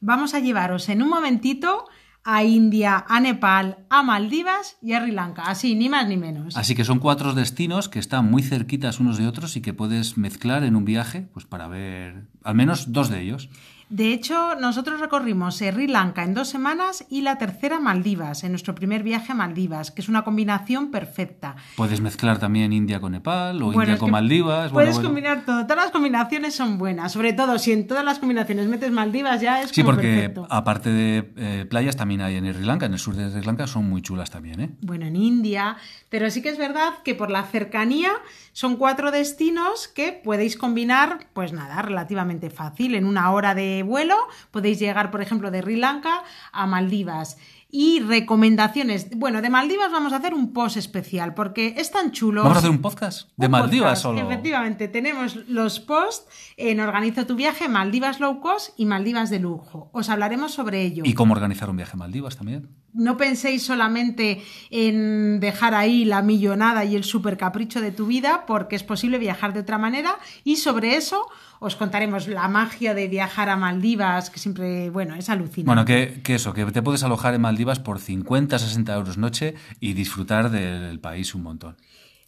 Vamos 0.00 0.34
a 0.34 0.38
llevaros 0.38 0.88
en 0.88 1.02
un 1.02 1.08
momentito 1.08 1.86
a 2.30 2.44
India, 2.44 3.06
a 3.08 3.20
Nepal, 3.20 3.78
a 3.88 4.02
Maldivas 4.02 4.76
y 4.82 4.92
a 4.92 5.00
Sri 5.00 5.12
Lanka. 5.12 5.44
Así, 5.44 5.74
ni 5.74 5.88
más 5.88 6.06
ni 6.06 6.18
menos. 6.18 6.58
Así 6.58 6.74
que 6.74 6.84
son 6.84 6.98
cuatro 6.98 7.32
destinos 7.32 7.88
que 7.88 7.98
están 7.98 8.30
muy 8.30 8.42
cerquitas 8.42 9.00
unos 9.00 9.16
de 9.16 9.26
otros 9.26 9.56
y 9.56 9.62
que 9.62 9.72
puedes 9.72 10.18
mezclar 10.18 10.62
en 10.62 10.76
un 10.76 10.84
viaje 10.84 11.22
pues 11.32 11.46
para 11.46 11.68
ver 11.68 12.26
al 12.44 12.54
menos 12.54 12.92
dos 12.92 13.08
de 13.08 13.22
ellos. 13.22 13.48
De 13.90 14.12
hecho, 14.12 14.54
nosotros 14.56 15.00
recorrimos 15.00 15.56
Sri 15.56 15.86
Lanka 15.86 16.22
en 16.22 16.34
dos 16.34 16.48
semanas 16.48 17.06
y 17.08 17.22
la 17.22 17.38
tercera 17.38 17.80
Maldivas, 17.80 18.44
en 18.44 18.52
nuestro 18.52 18.74
primer 18.74 19.02
viaje 19.02 19.32
a 19.32 19.34
Maldivas, 19.34 19.90
que 19.90 20.02
es 20.02 20.10
una 20.10 20.24
combinación 20.24 20.90
perfecta. 20.90 21.56
Puedes 21.74 22.02
mezclar 22.02 22.38
también 22.38 22.72
India 22.74 23.00
con 23.00 23.12
Nepal 23.12 23.62
o 23.62 23.72
India 23.72 23.96
con 23.96 24.10
Maldivas. 24.10 24.72
Puedes 24.72 24.98
combinar 24.98 25.44
todo. 25.46 25.62
Todas 25.62 25.84
las 25.84 25.90
combinaciones 25.90 26.54
son 26.54 26.76
buenas. 26.76 27.12
Sobre 27.12 27.32
todo 27.32 27.58
si 27.58 27.72
en 27.72 27.86
todas 27.86 28.04
las 28.04 28.18
combinaciones 28.18 28.68
metes 28.68 28.90
Maldivas 28.92 29.40
ya 29.40 29.62
es 29.62 29.70
Sí, 29.70 29.82
porque 29.82 30.34
aparte 30.50 30.90
de 30.90 31.32
eh, 31.36 31.66
playas 31.68 31.96
también 31.96 32.20
hay 32.20 32.36
en 32.36 32.52
Sri 32.52 32.64
Lanka. 32.64 32.86
En 32.86 32.92
el 32.92 32.98
sur 32.98 33.14
de 33.14 33.30
Sri 33.30 33.42
Lanka 33.42 33.66
son 33.66 33.88
muy 33.88 34.02
chulas 34.02 34.30
también. 34.30 34.60
¿eh? 34.60 34.70
Bueno, 34.82 35.06
en 35.06 35.16
India. 35.16 35.78
Pero 36.10 36.30
sí 36.30 36.42
que 36.42 36.50
es 36.50 36.58
verdad 36.58 36.94
que 37.04 37.14
por 37.14 37.30
la 37.30 37.42
cercanía 37.44 38.10
son 38.52 38.76
cuatro 38.76 39.10
destinos 39.10 39.88
que 39.88 40.12
podéis 40.12 40.56
combinar, 40.56 41.28
pues 41.32 41.52
nada, 41.52 41.80
relativamente 41.80 42.50
fácil. 42.50 42.94
En 42.94 43.06
una 43.06 43.30
hora 43.30 43.54
de 43.54 43.77
vuelo 43.82 44.16
podéis 44.50 44.78
llegar, 44.78 45.10
por 45.10 45.22
ejemplo, 45.22 45.50
de 45.50 45.62
Sri 45.62 45.76
Lanka 45.76 46.22
a 46.52 46.66
Maldivas 46.66 47.36
y 47.70 48.00
recomendaciones. 48.00 49.10
Bueno, 49.16 49.42
de 49.42 49.50
Maldivas 49.50 49.92
vamos 49.92 50.12
a 50.12 50.16
hacer 50.16 50.32
un 50.32 50.52
post 50.52 50.76
especial 50.76 51.34
porque 51.34 51.74
es 51.76 51.90
tan 51.90 52.12
chulo. 52.12 52.42
Vamos 52.42 52.56
a 52.56 52.60
hacer 52.60 52.70
un 52.70 52.80
podcast 52.80 53.30
de 53.36 53.48
Maldivas 53.48 54.00
solo. 54.00 54.20
Efectivamente, 54.20 54.88
tenemos 54.88 55.36
los 55.48 55.78
posts 55.80 56.26
en 56.56 56.80
Organizo 56.80 57.26
tu 57.26 57.36
viaje, 57.36 57.68
Maldivas 57.68 58.20
low 58.20 58.40
cost 58.40 58.70
y 58.78 58.86
Maldivas 58.86 59.28
de 59.28 59.38
lujo. 59.38 59.90
Os 59.92 60.08
hablaremos 60.08 60.52
sobre 60.52 60.82
ello. 60.82 61.02
Y 61.04 61.12
cómo 61.12 61.34
organizar 61.34 61.68
un 61.68 61.76
viaje 61.76 61.92
a 61.92 61.96
Maldivas 61.96 62.36
también. 62.36 62.68
No 62.94 63.18
penséis 63.18 63.64
solamente 63.64 64.42
en 64.70 65.40
dejar 65.40 65.74
ahí 65.74 66.06
la 66.06 66.22
millonada 66.22 66.86
y 66.86 66.96
el 66.96 67.04
super 67.04 67.36
capricho 67.36 67.82
de 67.82 67.92
tu 67.92 68.06
vida, 68.06 68.44
porque 68.46 68.76
es 68.76 68.82
posible 68.82 69.18
viajar 69.18 69.52
de 69.52 69.60
otra 69.60 69.76
manera 69.76 70.18
y 70.42 70.56
sobre 70.56 70.96
eso 70.96 71.26
os 71.60 71.76
contaremos 71.76 72.28
la 72.28 72.48
magia 72.48 72.94
de 72.94 73.08
viajar 73.08 73.48
a 73.48 73.56
Maldivas, 73.56 74.30
que 74.30 74.38
siempre, 74.38 74.90
bueno, 74.90 75.14
es 75.14 75.28
alucinante. 75.28 75.66
Bueno, 75.66 75.84
que, 75.84 76.20
que 76.22 76.36
eso, 76.36 76.52
que 76.54 76.64
te 76.66 76.82
puedes 76.82 77.02
alojar 77.02 77.34
en 77.34 77.40
Maldivas 77.40 77.80
por 77.80 77.98
50, 77.98 78.58
60 78.58 78.94
euros 78.94 79.18
noche 79.18 79.54
y 79.80 79.94
disfrutar 79.94 80.50
del 80.50 81.00
país 81.00 81.34
un 81.34 81.42
montón. 81.42 81.76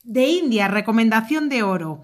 De 0.03 0.27
India, 0.27 0.69
recomendación 0.69 1.49
de 1.49 1.63
oro. 1.63 2.03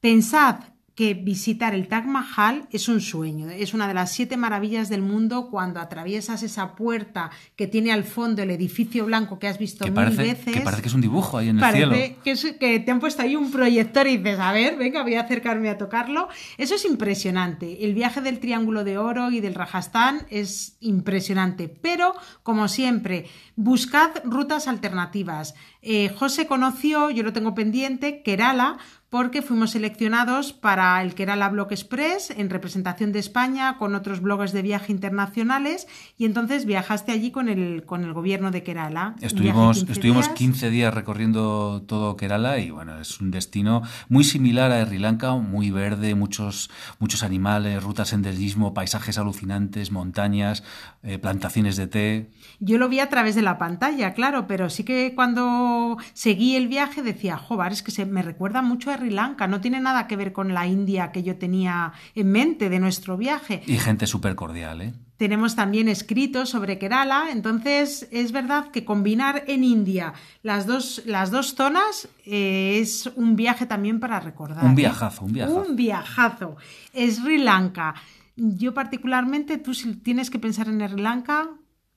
Pensad 0.00 0.75
que 0.96 1.12
visitar 1.12 1.74
el 1.74 1.88
Taj 1.88 2.06
Mahal 2.06 2.66
es 2.72 2.88
un 2.88 3.02
sueño, 3.02 3.50
es 3.50 3.74
una 3.74 3.86
de 3.86 3.92
las 3.92 4.12
siete 4.12 4.38
maravillas 4.38 4.88
del 4.88 5.02
mundo 5.02 5.50
cuando 5.50 5.78
atraviesas 5.78 6.42
esa 6.42 6.74
puerta 6.74 7.30
que 7.54 7.66
tiene 7.66 7.92
al 7.92 8.02
fondo 8.02 8.42
el 8.42 8.50
edificio 8.50 9.04
blanco 9.04 9.38
que 9.38 9.46
has 9.46 9.58
visto 9.58 9.84
mil 9.84 10.16
veces. 10.16 10.54
Que 10.54 10.62
parece 10.62 10.80
que 10.80 10.88
es 10.88 10.94
un 10.94 11.02
dibujo 11.02 11.36
ahí 11.36 11.50
en 11.50 11.58
el 11.58 11.72
cielo. 11.72 11.92
Que, 11.92 12.56
que 12.58 12.80
te 12.80 12.90
han 12.90 12.98
puesto 12.98 13.20
ahí 13.20 13.36
un 13.36 13.50
proyector 13.50 14.06
y 14.06 14.16
dices, 14.16 14.40
a 14.40 14.52
ver, 14.52 14.78
venga, 14.78 15.02
voy 15.02 15.16
a 15.16 15.20
acercarme 15.20 15.68
a 15.68 15.76
tocarlo. 15.76 16.28
Eso 16.56 16.76
es 16.76 16.84
impresionante. 16.86 17.84
El 17.84 17.92
viaje 17.92 18.22
del 18.22 18.40
Triángulo 18.40 18.82
de 18.82 18.96
Oro 18.96 19.30
y 19.30 19.40
del 19.40 19.54
Rajasthan 19.54 20.26
es 20.30 20.78
impresionante, 20.80 21.68
pero 21.68 22.14
como 22.42 22.68
siempre, 22.68 23.26
buscad 23.54 24.12
rutas 24.24 24.66
alternativas. 24.66 25.54
Eh, 25.82 26.08
José 26.08 26.46
conoció, 26.46 27.10
yo 27.10 27.22
lo 27.22 27.32
tengo 27.32 27.54
pendiente, 27.54 28.22
Kerala, 28.22 28.78
porque 29.16 29.40
fuimos 29.40 29.70
seleccionados 29.70 30.52
para 30.52 31.00
el 31.00 31.14
que 31.14 31.22
era 31.22 31.36
la 31.36 31.48
Blog 31.48 31.72
Express 31.72 32.28
en 32.28 32.50
representación 32.50 33.12
de 33.12 33.18
España 33.18 33.78
con 33.78 33.94
otros 33.94 34.20
bloggers 34.20 34.52
de 34.52 34.60
viaje 34.60 34.92
internacionales 34.92 35.88
y 36.18 36.26
entonces 36.26 36.66
viajaste 36.66 37.12
allí 37.12 37.30
con 37.30 37.48
el, 37.48 37.84
con 37.86 38.04
el 38.04 38.12
gobierno 38.12 38.50
de 38.50 38.62
Kerala. 38.62 39.16
Estuvimos 39.22 39.78
15 39.78 39.92
estuvimos 39.92 40.28
15 40.28 40.68
días 40.68 40.92
recorriendo 40.92 41.82
todo 41.86 42.14
Kerala 42.18 42.58
y 42.58 42.70
bueno, 42.70 43.00
es 43.00 43.18
un 43.18 43.30
destino 43.30 43.80
muy 44.10 44.22
similar 44.22 44.70
a 44.70 44.84
Sri 44.84 44.98
Lanka, 44.98 45.34
muy 45.36 45.70
verde, 45.70 46.14
muchos, 46.14 46.68
muchos 46.98 47.22
animales, 47.22 47.82
rutas 47.82 48.10
senderismo, 48.10 48.74
paisajes 48.74 49.16
alucinantes, 49.16 49.92
montañas, 49.92 50.62
eh, 51.02 51.18
plantaciones 51.18 51.76
de 51.76 51.86
té. 51.86 52.30
Yo 52.60 52.76
lo 52.76 52.90
vi 52.90 53.00
a 53.00 53.08
través 53.08 53.34
de 53.34 53.40
la 53.40 53.56
pantalla, 53.56 54.12
claro, 54.12 54.46
pero 54.46 54.68
sí 54.68 54.84
que 54.84 55.14
cuando 55.14 55.96
seguí 56.12 56.54
el 56.56 56.68
viaje 56.68 57.02
decía, 57.02 57.38
joder, 57.38 57.72
es 57.72 57.82
que 57.82 57.90
se 57.90 58.04
me 58.04 58.20
recuerda 58.20 58.60
mucho 58.60 58.90
a 58.90 58.98
Sri 58.98 59.05
Lanka, 59.10 59.46
no 59.46 59.60
tiene 59.60 59.80
nada 59.80 60.06
que 60.06 60.16
ver 60.16 60.32
con 60.32 60.54
la 60.54 60.66
India 60.66 61.12
que 61.12 61.22
yo 61.22 61.36
tenía 61.36 61.92
en 62.14 62.30
mente 62.30 62.68
de 62.68 62.78
nuestro 62.78 63.16
viaje. 63.16 63.62
Y 63.66 63.78
gente 63.78 64.06
súper 64.06 64.34
cordial, 64.34 64.80
¿eh? 64.82 64.94
Tenemos 65.16 65.56
también 65.56 65.88
escritos 65.88 66.50
sobre 66.50 66.78
Kerala, 66.78 67.30
entonces 67.30 68.06
es 68.10 68.32
verdad 68.32 68.70
que 68.70 68.84
combinar 68.84 69.44
en 69.46 69.64
India 69.64 70.12
las 70.42 70.66
dos, 70.66 71.02
las 71.06 71.30
dos 71.30 71.54
zonas 71.54 72.08
eh, 72.26 72.78
es 72.82 73.10
un 73.16 73.34
viaje 73.34 73.64
también 73.64 73.98
para 73.98 74.20
recordar. 74.20 74.62
Un 74.64 74.72
¿eh? 74.72 74.74
viajazo, 74.74 75.24
un 75.24 75.32
viajazo. 75.32 75.64
Un 75.68 75.76
viajazo. 75.76 76.56
Sri 76.92 77.38
Lanka. 77.38 77.94
Yo 78.36 78.74
particularmente, 78.74 79.56
tú 79.56 79.72
si 79.72 79.94
tienes 79.94 80.28
que 80.28 80.38
pensar 80.38 80.68
en 80.68 80.86
Sri 80.86 81.00
Lanka, 81.00 81.48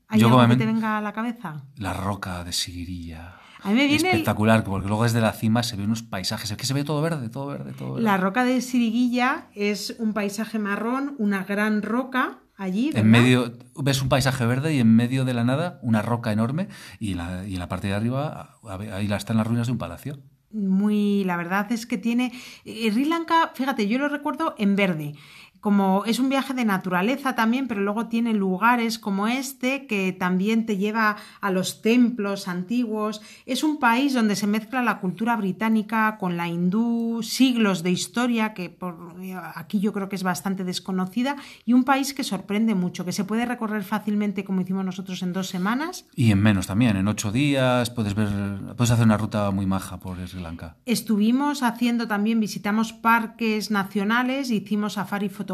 ¿Hay 0.10 0.20
Yo 0.20 0.28
algo 0.28 0.42
que 0.42 0.48
me- 0.48 0.56
te 0.56 0.66
venga 0.66 0.98
a 0.98 1.02
la 1.02 1.14
cabeza? 1.14 1.62
La 1.78 1.94
roca 1.94 2.44
de 2.44 2.52
Sigirilla. 2.52 3.36
A 3.62 3.70
mí 3.70 3.76
me 3.76 3.88
viene 3.88 3.96
el- 3.96 4.06
Espectacular, 4.18 4.64
porque 4.64 4.88
luego 4.88 5.04
desde 5.04 5.22
la 5.22 5.34
cima 5.34 5.64
se 5.64 5.76
ven 5.76 5.86
unos 5.88 6.04
paisajes. 6.04 6.50
Es 6.52 6.58
que 6.58 6.66
se 6.66 6.74
ve 6.74 6.84
todo 6.84 7.02
verde, 7.02 7.30
todo 7.30 7.48
verde, 7.48 7.74
todo 7.74 7.94
verde. 7.94 8.04
La 8.04 8.18
roca 8.18 8.44
de 8.46 8.62
Siriguilla 8.62 9.48
es 9.56 9.96
un 10.00 10.14
paisaje 10.14 10.60
marrón, 10.60 11.16
una 11.18 11.44
gran 11.44 11.82
roca 11.82 12.40
allí. 12.58 12.88
¿verdad? 12.88 13.02
En 13.02 13.12
medio, 13.12 13.54
ves 13.76 14.02
un 14.02 14.10
paisaje 14.10 14.46
verde 14.46 14.74
y 14.74 14.80
en 14.80 14.96
medio 14.96 15.26
de 15.26 15.34
la 15.34 15.44
nada 15.44 15.80
una 15.82 16.02
roca 16.02 16.32
enorme 16.32 16.68
y, 17.00 17.16
la- 17.16 17.46
y 17.48 17.54
en 17.54 17.60
la 17.60 17.68
parte 17.68 17.88
de 17.88 17.94
arriba 17.96 18.58
ahí 18.94 19.12
están 19.12 19.38
las 19.38 19.48
ruinas 19.48 19.68
de 19.68 19.74
un 19.74 19.78
palacio. 19.80 20.20
Muy, 20.52 21.24
la 21.26 21.38
verdad 21.38 21.72
es 21.72 21.86
que 21.86 21.98
tiene. 22.00 22.32
eh, 22.66 22.92
Sri 22.92 23.06
Lanka, 23.06 23.52
fíjate, 23.54 23.88
yo 23.88 24.00
lo 24.00 24.10
recuerdo 24.10 24.56
en 24.58 24.76
verde. 24.76 25.14
Como 25.60 26.06
es 26.06 26.20
un 26.20 26.30
viaje 26.30 26.54
de 26.54 26.66
naturaleza 26.66 27.36
también, 27.36 27.68
pero 27.68 27.82
luego 27.82 28.08
tiene 28.08 28.34
lugares 28.34 28.98
como 29.00 29.28
este 29.28 29.88
que 29.88 30.14
también 30.14 30.66
te 30.66 30.78
lleva 30.78 31.18
a 31.42 31.52
los 31.52 31.82
templos 31.82 32.48
antiguos. 32.48 33.22
Es 33.46 33.64
un 33.64 33.78
país 33.80 34.14
donde 34.14 34.36
se 34.36 34.48
mezcla 34.48 34.82
la 34.82 35.00
cultura 35.00 35.36
británica 35.36 36.18
con 36.18 36.38
la 36.38 36.48
hindú, 36.48 37.22
siglos 37.24 37.84
de 37.84 37.92
historia 37.92 38.54
que 38.54 38.70
por 38.70 39.16
aquí 39.56 39.80
yo 39.80 39.92
creo 39.94 40.10
que 40.10 40.16
es 40.16 40.24
bastante 40.24 40.64
desconocida 40.64 41.36
y 41.66 41.74
un 41.74 41.84
país 41.84 42.14
que 42.14 42.24
sorprende 42.24 42.76
mucho, 42.76 43.06
que 43.06 43.12
se 43.12 43.24
puede 43.26 43.46
recorrer 43.46 43.84
fácilmente 43.84 44.44
como 44.44 44.62
hicimos 44.62 44.86
nosotros 44.86 45.22
en 45.24 45.34
dos 45.34 45.48
semanas. 45.48 46.06
Y 46.16 46.32
en 46.32 46.42
menos 46.42 46.68
también, 46.68 46.96
en 46.96 47.08
ocho 47.08 47.32
días 47.32 47.90
puedes 47.90 48.16
ver, 48.16 48.30
puedes 48.76 48.92
hacer 48.92 49.06
una 49.06 49.18
ruta 49.18 49.52
muy 49.52 49.66
maja 49.66 50.00
por 50.00 50.26
Sri 50.28 50.42
Lanka. 50.42 50.78
Estuvimos 50.86 51.64
haciendo 51.64 52.08
también, 52.08 52.40
visitamos 52.40 52.94
parques 52.94 53.72
nacionales, 53.72 54.52
hicimos 54.52 54.94
safari 54.94 55.30
fotográfico, 55.30 55.49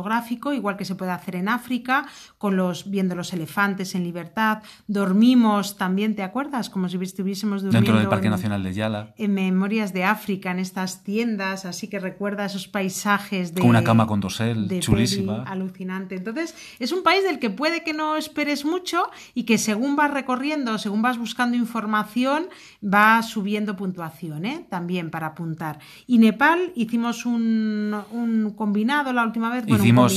igual 0.53 0.77
que 0.77 0.85
se 0.85 0.95
puede 0.95 1.11
hacer 1.11 1.35
en 1.35 1.49
África, 1.49 2.05
con 2.37 2.55
los, 2.55 2.89
viendo 2.89 3.15
los 3.15 3.33
elefantes 3.33 3.95
en 3.95 4.03
libertad. 4.03 4.63
Dormimos 4.87 5.77
también, 5.77 6.15
¿te 6.15 6.23
acuerdas? 6.23 6.69
Como 6.69 6.89
si 6.89 6.97
estuviésemos 6.97 7.61
durmiendo 7.61 7.91
Dentro 7.91 7.99
del 7.99 8.09
Parque 8.09 8.27
en, 8.27 8.31
Nacional 8.31 8.63
de 8.63 8.73
Yala, 8.73 9.13
en 9.17 9.33
Memorias 9.33 9.93
de 9.93 10.03
África, 10.03 10.51
en 10.51 10.59
estas 10.59 11.03
tiendas, 11.03 11.65
así 11.65 11.87
que 11.87 11.99
recuerda 11.99 12.45
esos 12.45 12.67
paisajes 12.67 13.53
de... 13.53 13.61
con 13.61 13.69
una 13.69 13.83
cama 13.83 14.07
con 14.07 14.19
dosel, 14.19 14.67
de 14.67 14.79
chulísima. 14.79 15.43
alucinante. 15.43 16.15
Entonces, 16.15 16.55
es 16.79 16.91
un 16.91 17.03
país 17.03 17.23
del 17.23 17.39
que 17.39 17.49
puede 17.49 17.83
que 17.83 17.93
no 17.93 18.15
esperes 18.15 18.65
mucho 18.65 19.09
y 19.33 19.43
que 19.43 19.57
según 19.57 19.95
vas 19.95 20.11
recorriendo, 20.11 20.77
según 20.77 21.01
vas 21.01 21.17
buscando 21.17 21.57
información, 21.57 22.47
va 22.83 23.21
subiendo 23.23 23.75
puntuación, 23.75 24.45
¿eh? 24.45 24.65
También 24.69 25.09
para 25.09 25.27
apuntar. 25.27 25.79
Y 26.07 26.17
Nepal 26.17 26.71
hicimos 26.75 27.25
un, 27.25 27.95
un 28.11 28.51
combinado 28.55 29.13
la 29.13 29.23
última 29.23 29.49
vez, 29.49 29.65
bueno, 29.65 29.84
Hicimos, 29.85 30.13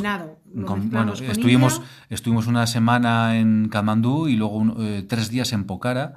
con- 0.66 0.90
bueno, 0.90 1.12
estuvimos, 1.30 1.74
India. 1.76 1.88
estuvimos 2.10 2.46
una 2.46 2.66
semana 2.66 3.38
en 3.38 3.68
Kamandú 3.68 4.28
y 4.28 4.36
luego 4.36 4.56
un- 4.56 4.74
eh, 4.78 5.04
tres 5.08 5.30
días 5.30 5.52
en 5.52 5.64
Pokhara, 5.64 6.14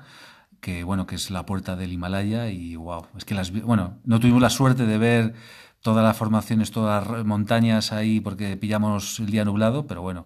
que 0.60 0.84
bueno, 0.84 1.06
que 1.08 1.16
es 1.16 1.32
la 1.32 1.46
puerta 1.46 1.76
del 1.76 1.92
Himalaya 1.92 2.50
y 2.50 2.76
wow, 2.76 3.06
es 3.18 3.26
que 3.26 3.34
las, 3.34 3.52
bueno, 3.52 3.96
no 4.06 4.20
tuvimos 4.20 4.42
la 4.42 4.50
suerte 4.50 4.86
de 4.86 4.98
ver 4.98 5.34
todas 5.82 6.04
las 6.04 6.16
formaciones, 6.16 6.72
todas 6.72 7.08
las 7.10 7.26
montañas 7.26 7.92
ahí 7.92 8.20
porque 8.20 8.56
pillamos 8.58 9.20
el 9.20 9.28
día 9.28 9.44
nublado, 9.46 9.88
pero 9.88 10.02
bueno, 10.02 10.26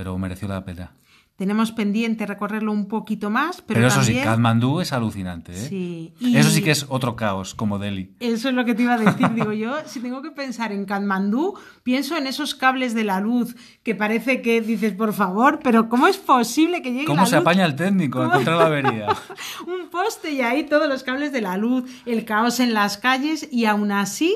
pero 0.00 0.16
mereció 0.16 0.48
la 0.48 0.64
pena. 0.64 0.94
Tenemos 1.36 1.72
pendiente 1.72 2.24
recorrerlo 2.24 2.72
un 2.72 2.88
poquito 2.88 3.28
más, 3.28 3.60
pero, 3.60 3.80
Pero, 3.80 3.88
eso 3.88 4.02
sí. 4.02 4.14
Katmandú 4.14 4.80
es 4.80 4.94
alucinante, 4.94 5.52
¿eh? 5.52 5.68
Sí, 5.68 6.14
y- 6.20 6.38
Eso 6.38 6.48
sí 6.48 6.62
que 6.62 6.70
es 6.70 6.86
otro 6.88 7.16
caos, 7.16 7.54
como 7.54 7.78
Delhi. 7.78 8.14
Eso 8.18 8.48
es 8.48 8.54
lo 8.54 8.64
que 8.64 8.74
te 8.74 8.84
iba 8.84 8.94
a 8.94 8.98
decir, 8.98 9.28
digo 9.34 9.52
yo, 9.52 9.74
si 9.86 10.00
tengo 10.00 10.22
que 10.22 10.30
pensar 10.30 10.72
en 10.72 10.86
Katmandú, 10.86 11.52
pienso 11.82 12.16
en 12.16 12.26
esos 12.26 12.54
cables 12.54 12.94
de 12.94 13.04
la 13.04 13.20
luz 13.20 13.54
que 13.82 13.94
parece 13.94 14.40
que 14.40 14.62
dices, 14.62 14.94
por 14.94 15.12
favor, 15.12 15.60
pero 15.62 15.90
¿cómo 15.90 16.06
es 16.06 16.16
posible 16.16 16.80
que 16.80 16.92
llegue 16.92 17.04
¿Cómo 17.04 17.20
la 17.22 17.26
se 17.26 17.36
luz? 17.36 17.42
apaña 17.42 17.66
el 17.66 17.76
técnico 17.76 18.22
a 18.22 18.24
encontrar 18.26 18.56
la 18.56 18.66
avería? 18.66 19.06
Un 19.66 19.90
poste 19.90 20.30
y 20.32 20.40
ahí 20.40 20.64
todos 20.64 20.88
los 20.88 21.02
cables 21.02 21.30
de 21.30 21.42
la 21.42 21.58
luz, 21.58 21.84
el 22.06 22.24
caos 22.24 22.58
en 22.58 22.72
las 22.72 22.96
calles 22.96 23.46
y 23.52 23.66
aún 23.66 23.92
así 23.92 24.34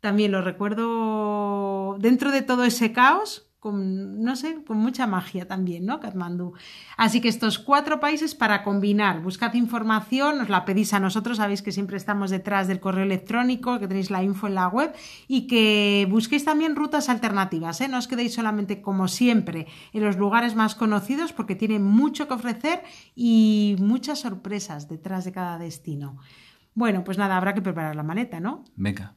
también 0.00 0.32
lo 0.32 0.42
recuerdo 0.42 1.96
dentro 2.00 2.30
de 2.32 2.42
todo 2.42 2.64
ese 2.64 2.92
caos 2.92 3.43
con, 3.64 4.22
no 4.22 4.36
sé, 4.36 4.62
con 4.62 4.76
mucha 4.76 5.06
magia 5.06 5.48
también, 5.48 5.86
¿no? 5.86 5.98
Katmandú. 5.98 6.52
Así 6.98 7.22
que 7.22 7.28
estos 7.28 7.58
cuatro 7.58 7.98
países 7.98 8.34
para 8.34 8.62
combinar, 8.62 9.22
buscad 9.22 9.54
información, 9.54 10.42
os 10.42 10.50
la 10.50 10.66
pedís 10.66 10.92
a 10.92 11.00
nosotros, 11.00 11.38
sabéis 11.38 11.62
que 11.62 11.72
siempre 11.72 11.96
estamos 11.96 12.28
detrás 12.28 12.68
del 12.68 12.78
correo 12.78 13.04
electrónico, 13.04 13.78
que 13.78 13.88
tenéis 13.88 14.10
la 14.10 14.22
info 14.22 14.48
en 14.48 14.56
la 14.56 14.68
web 14.68 14.92
y 15.28 15.46
que 15.46 16.06
busquéis 16.10 16.44
también 16.44 16.76
rutas 16.76 17.08
alternativas, 17.08 17.80
¿eh? 17.80 17.88
No 17.88 17.96
os 17.96 18.06
quedéis 18.06 18.34
solamente 18.34 18.82
como 18.82 19.08
siempre 19.08 19.66
en 19.94 20.04
los 20.04 20.18
lugares 20.18 20.54
más 20.54 20.74
conocidos 20.74 21.32
porque 21.32 21.56
tiene 21.56 21.78
mucho 21.78 22.28
que 22.28 22.34
ofrecer 22.34 22.82
y 23.14 23.76
muchas 23.78 24.18
sorpresas 24.18 24.90
detrás 24.90 25.24
de 25.24 25.32
cada 25.32 25.56
destino. 25.56 26.18
Bueno, 26.74 27.02
pues 27.02 27.16
nada, 27.16 27.38
habrá 27.38 27.54
que 27.54 27.62
preparar 27.62 27.96
la 27.96 28.02
maleta, 28.02 28.40
¿no? 28.40 28.62
Venga. 28.76 29.14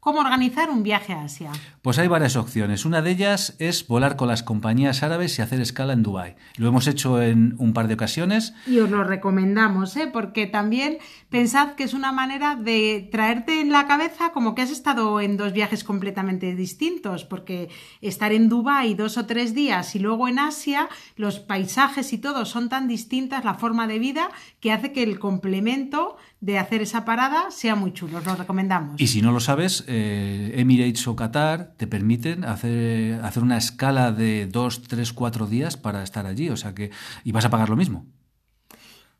¿Cómo 0.00 0.20
organizar 0.20 0.70
un 0.70 0.82
viaje 0.82 1.12
a 1.12 1.24
Asia? 1.24 1.52
Pues 1.82 1.98
hay 1.98 2.08
varias 2.08 2.34
opciones. 2.36 2.86
Una 2.86 3.02
de 3.02 3.10
ellas 3.10 3.54
es 3.58 3.86
volar 3.86 4.16
con 4.16 4.28
las 4.28 4.42
compañías 4.42 5.02
árabes 5.02 5.38
y 5.38 5.42
hacer 5.42 5.60
escala 5.60 5.92
en 5.92 6.02
Dubái. 6.02 6.36
Lo 6.56 6.68
hemos 6.68 6.86
hecho 6.86 7.20
en 7.20 7.54
un 7.58 7.74
par 7.74 7.86
de 7.86 7.94
ocasiones. 7.94 8.54
Y 8.66 8.78
os 8.78 8.88
lo 8.88 9.04
recomendamos, 9.04 9.94
¿eh? 9.98 10.08
porque 10.10 10.46
también 10.46 10.96
pensad 11.28 11.74
que 11.74 11.84
es 11.84 11.92
una 11.92 12.12
manera 12.12 12.56
de 12.56 13.10
traerte 13.12 13.60
en 13.60 13.72
la 13.72 13.86
cabeza 13.86 14.32
como 14.32 14.54
que 14.54 14.62
has 14.62 14.70
estado 14.70 15.20
en 15.20 15.36
dos 15.36 15.52
viajes 15.52 15.84
completamente 15.84 16.54
distintos, 16.54 17.26
porque 17.26 17.68
estar 18.00 18.32
en 18.32 18.48
Dubái 18.48 18.94
dos 18.94 19.18
o 19.18 19.26
tres 19.26 19.54
días 19.54 19.94
y 19.96 19.98
luego 19.98 20.28
en 20.28 20.38
Asia, 20.38 20.88
los 21.16 21.40
paisajes 21.40 22.14
y 22.14 22.18
todo 22.18 22.46
son 22.46 22.70
tan 22.70 22.88
distintas, 22.88 23.44
la 23.44 23.52
forma 23.52 23.86
de 23.86 23.98
vida, 23.98 24.30
que 24.60 24.72
hace 24.72 24.92
que 24.92 25.02
el 25.02 25.18
complemento 25.18 26.16
de 26.40 26.58
hacer 26.58 26.80
esa 26.82 27.04
parada 27.04 27.50
sea 27.50 27.74
muy 27.74 27.92
chulo. 27.92 28.18
Os 28.18 28.26
lo 28.26 28.34
recomendamos. 28.34 29.00
Y 29.00 29.06
si 29.08 29.22
no 29.22 29.30
lo 29.32 29.40
sabes, 29.40 29.84
eh, 29.86 30.52
Emirates 30.56 31.06
o 31.06 31.14
Qatar 31.14 31.74
te 31.76 31.86
permiten 31.86 32.44
hacer, 32.44 33.22
hacer 33.22 33.42
una 33.42 33.58
escala 33.58 34.12
de 34.12 34.46
dos, 34.46 34.82
tres, 34.82 35.12
cuatro 35.12 35.46
días 35.46 35.76
para 35.76 36.02
estar 36.02 36.26
allí. 36.26 36.48
O 36.48 36.56
sea 36.56 36.74
que. 36.74 36.90
Y 37.24 37.32
vas 37.32 37.44
a 37.44 37.50
pagar 37.50 37.68
lo 37.68 37.76
mismo. 37.76 38.06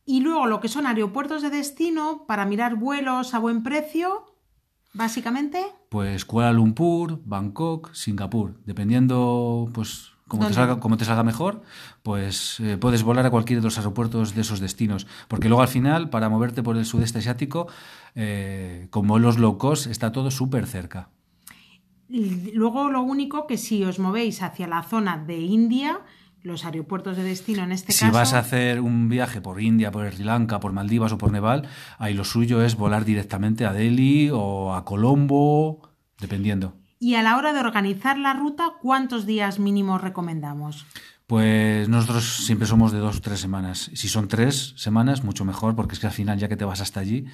Y 0.06 0.20
luego 0.20 0.46
lo 0.46 0.60
que 0.60 0.68
son 0.68 0.86
aeropuertos 0.86 1.42
de 1.42 1.50
destino 1.50 2.24
para 2.26 2.46
mirar 2.46 2.76
vuelos 2.76 3.34
a 3.34 3.38
buen 3.38 3.62
precio, 3.62 4.24
básicamente. 4.94 5.64
Pues 5.90 6.24
Kuala 6.24 6.52
Lumpur, 6.52 7.20
Bangkok, 7.24 7.92
Singapur. 7.92 8.60
Dependiendo, 8.64 9.70
pues. 9.74 10.09
Como 10.30 10.46
te, 10.46 10.54
salga, 10.54 10.78
como 10.78 10.96
te 10.96 11.04
salga 11.04 11.24
mejor, 11.24 11.60
pues 12.04 12.60
eh, 12.60 12.76
puedes 12.78 13.02
volar 13.02 13.26
a 13.26 13.30
cualquiera 13.30 13.60
de 13.60 13.64
los 13.64 13.78
aeropuertos 13.78 14.32
de 14.32 14.42
esos 14.42 14.60
destinos. 14.60 15.08
Porque 15.26 15.48
luego 15.48 15.60
al 15.60 15.66
final, 15.66 16.08
para 16.08 16.28
moverte 16.28 16.62
por 16.62 16.76
el 16.76 16.84
sudeste 16.84 17.18
asiático, 17.18 17.66
eh, 18.14 18.86
con 18.90 19.08
vuelos 19.08 19.38
low 19.38 19.58
cost, 19.58 19.88
está 19.88 20.12
todo 20.12 20.30
súper 20.30 20.68
cerca. 20.68 21.08
Luego 22.08 22.90
lo 22.90 23.02
único 23.02 23.48
que 23.48 23.58
si 23.58 23.82
os 23.82 23.98
movéis 23.98 24.40
hacia 24.42 24.68
la 24.68 24.84
zona 24.84 25.18
de 25.18 25.40
India, 25.40 25.98
los 26.44 26.64
aeropuertos 26.64 27.16
de 27.16 27.24
destino 27.24 27.64
en 27.64 27.72
este 27.72 27.90
Si 27.92 28.04
caso, 28.04 28.16
vas 28.16 28.32
a 28.32 28.38
hacer 28.38 28.80
un 28.80 29.08
viaje 29.08 29.40
por 29.40 29.60
India, 29.60 29.90
por 29.90 30.08
Sri 30.12 30.22
Lanka, 30.22 30.60
por 30.60 30.72
Maldivas 30.72 31.10
o 31.10 31.18
por 31.18 31.32
Nepal, 31.32 31.68
ahí 31.98 32.14
lo 32.14 32.22
suyo 32.22 32.62
es 32.62 32.76
volar 32.76 33.04
directamente 33.04 33.66
a 33.66 33.72
Delhi 33.72 34.30
o 34.32 34.74
a 34.74 34.84
Colombo, 34.84 35.90
dependiendo. 36.20 36.79
Y 37.00 37.14
a 37.14 37.22
la 37.22 37.36
hora 37.36 37.52
de 37.54 37.60
organizar 37.60 38.18
la 38.18 38.34
ruta, 38.34 38.74
¿cuántos 38.80 39.24
días 39.26 39.58
mínimos 39.58 40.02
recomendamos? 40.02 40.86
Pues 41.26 41.88
nosotros 41.88 42.44
siempre 42.44 42.66
somos 42.66 42.92
de 42.92 42.98
dos 42.98 43.16
o 43.16 43.20
tres 43.20 43.40
semanas. 43.40 43.90
Si 43.94 44.08
son 44.08 44.28
tres 44.28 44.74
semanas, 44.76 45.24
mucho 45.24 45.44
mejor, 45.44 45.74
porque 45.74 45.94
es 45.94 46.00
que 46.00 46.08
al 46.08 46.12
final, 46.12 46.38
ya 46.38 46.48
que 46.48 46.56
te 46.56 46.64
vas 46.64 46.80
hasta 46.80 47.00
allí, 47.00 47.24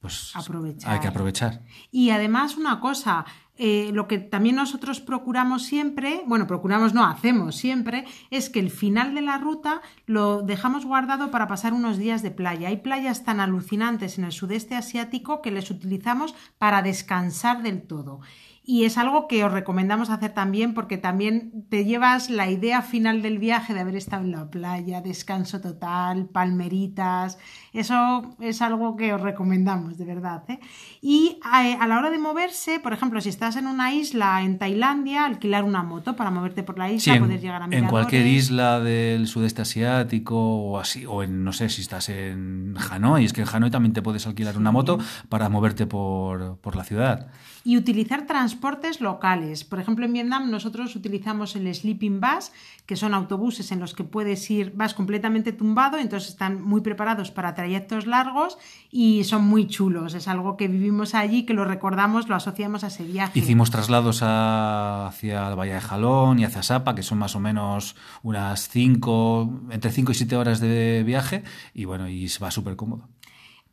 pues 0.00 0.32
Aprovechar. 0.34 0.92
hay 0.92 1.00
que 1.00 1.08
aprovechar. 1.08 1.62
Y 1.90 2.10
además 2.10 2.56
una 2.56 2.80
cosa, 2.80 3.24
eh, 3.56 3.90
lo 3.94 4.08
que 4.08 4.18
también 4.18 4.56
nosotros 4.56 5.00
procuramos 5.00 5.62
siempre, 5.62 6.22
bueno, 6.26 6.48
procuramos 6.48 6.92
no, 6.92 7.06
hacemos 7.06 7.54
siempre, 7.54 8.04
es 8.30 8.50
que 8.50 8.58
el 8.58 8.70
final 8.70 9.14
de 9.14 9.22
la 9.22 9.38
ruta 9.38 9.80
lo 10.04 10.42
dejamos 10.42 10.84
guardado 10.84 11.30
para 11.30 11.46
pasar 11.46 11.72
unos 11.72 11.96
días 11.96 12.22
de 12.22 12.32
playa. 12.32 12.68
Hay 12.68 12.78
playas 12.78 13.24
tan 13.24 13.38
alucinantes 13.38 14.18
en 14.18 14.24
el 14.24 14.32
sudeste 14.32 14.74
asiático 14.74 15.40
que 15.40 15.52
les 15.52 15.70
utilizamos 15.70 16.34
para 16.58 16.82
descansar 16.82 17.62
del 17.62 17.82
todo. 17.82 18.20
Y 18.66 18.84
es 18.86 18.96
algo 18.96 19.28
que 19.28 19.44
os 19.44 19.52
recomendamos 19.52 20.08
hacer 20.08 20.32
también 20.32 20.72
porque 20.72 20.96
también 20.96 21.66
te 21.68 21.84
llevas 21.84 22.30
la 22.30 22.50
idea 22.50 22.80
final 22.80 23.20
del 23.20 23.38
viaje 23.38 23.74
de 23.74 23.80
haber 23.80 23.94
estado 23.94 24.24
en 24.24 24.32
la 24.32 24.48
playa, 24.48 25.02
descanso 25.02 25.60
total, 25.60 26.30
palmeritas. 26.30 27.38
Eso 27.74 28.34
es 28.40 28.62
algo 28.62 28.96
que 28.96 29.12
os 29.12 29.20
recomendamos, 29.20 29.98
de 29.98 30.04
verdad. 30.04 30.42
¿eh? 30.48 30.58
Y 31.02 31.38
a, 31.42 31.60
a 31.82 31.86
la 31.86 31.98
hora 31.98 32.10
de 32.10 32.18
moverse, 32.18 32.80
por 32.80 32.92
ejemplo, 32.92 33.20
si 33.20 33.28
estás 33.28 33.56
en 33.56 33.66
una 33.66 33.92
isla 33.92 34.42
en 34.42 34.58
Tailandia, 34.58 35.26
alquilar 35.26 35.64
una 35.64 35.82
moto 35.82 36.16
para 36.16 36.30
moverte 36.30 36.62
por 36.62 36.78
la 36.78 36.88
Sí, 36.88 36.94
isla, 36.94 37.16
en, 37.16 37.22
poder 37.24 37.40
llegar 37.40 37.60
a 37.60 37.64
en 37.64 37.70
miradores. 37.70 37.90
cualquier 37.90 38.26
isla 38.26 38.80
del 38.80 39.26
sudeste 39.26 39.62
asiático 39.62 40.36
o 40.36 40.78
así, 40.78 41.04
o 41.04 41.22
en, 41.22 41.44
no 41.44 41.52
sé, 41.52 41.68
si 41.68 41.82
estás 41.82 42.08
en 42.08 42.76
Hanoi, 42.90 43.24
es 43.24 43.32
que 43.32 43.42
en 43.42 43.48
Hanoi 43.52 43.70
también 43.70 43.92
te 43.92 44.02
puedes 44.02 44.26
alquilar 44.26 44.56
una 44.56 44.72
moto 44.72 44.98
para 45.28 45.48
moverte 45.48 45.86
por, 45.86 46.56
por 46.58 46.76
la 46.76 46.84
ciudad. 46.84 47.28
Y 47.66 47.78
utilizar 47.78 48.26
transporte 48.26 48.54
transportes 48.54 49.00
locales. 49.00 49.64
Por 49.64 49.80
ejemplo, 49.80 50.04
en 50.04 50.12
Vietnam 50.12 50.50
nosotros 50.50 50.94
utilizamos 50.96 51.56
el 51.56 51.72
sleeping 51.74 52.20
bus, 52.20 52.52
que 52.86 52.94
son 52.94 53.14
autobuses 53.14 53.72
en 53.72 53.80
los 53.80 53.94
que 53.94 54.04
puedes 54.04 54.48
ir, 54.50 54.72
vas 54.74 54.94
completamente 54.94 55.52
tumbado, 55.52 55.98
entonces 55.98 56.30
están 56.30 56.62
muy 56.62 56.82
preparados 56.82 57.30
para 57.30 57.54
trayectos 57.64 58.06
largos 58.06 58.58
y 58.90 59.24
son 59.24 59.46
muy 59.46 59.66
chulos. 59.66 60.12
Es 60.12 60.28
algo 60.28 60.58
que 60.58 60.68
vivimos 60.68 61.14
allí, 61.14 61.46
que 61.46 61.54
lo 61.54 61.64
recordamos, 61.64 62.28
lo 62.28 62.34
asociamos 62.34 62.84
a 62.84 62.88
ese 62.88 63.04
viaje. 63.04 63.38
Hicimos 63.38 63.70
traslados 63.70 64.20
hacia 64.22 65.48
el 65.48 65.58
Valle 65.58 65.72
de 65.72 65.80
Jalón 65.80 66.38
y 66.38 66.44
hacia 66.44 66.62
Sapa, 66.62 66.94
que 66.94 67.02
son 67.02 67.16
más 67.16 67.34
o 67.36 67.40
menos 67.40 67.96
unas 68.22 68.68
5, 68.68 69.68
entre 69.70 69.90
5 69.90 70.12
y 70.12 70.14
7 70.14 70.36
horas 70.36 70.60
de 70.60 71.02
viaje, 71.06 71.42
y 71.72 71.86
bueno, 71.86 72.06
y 72.06 72.28
se 72.28 72.38
va 72.40 72.50
súper 72.50 72.76
cómodo 72.76 73.08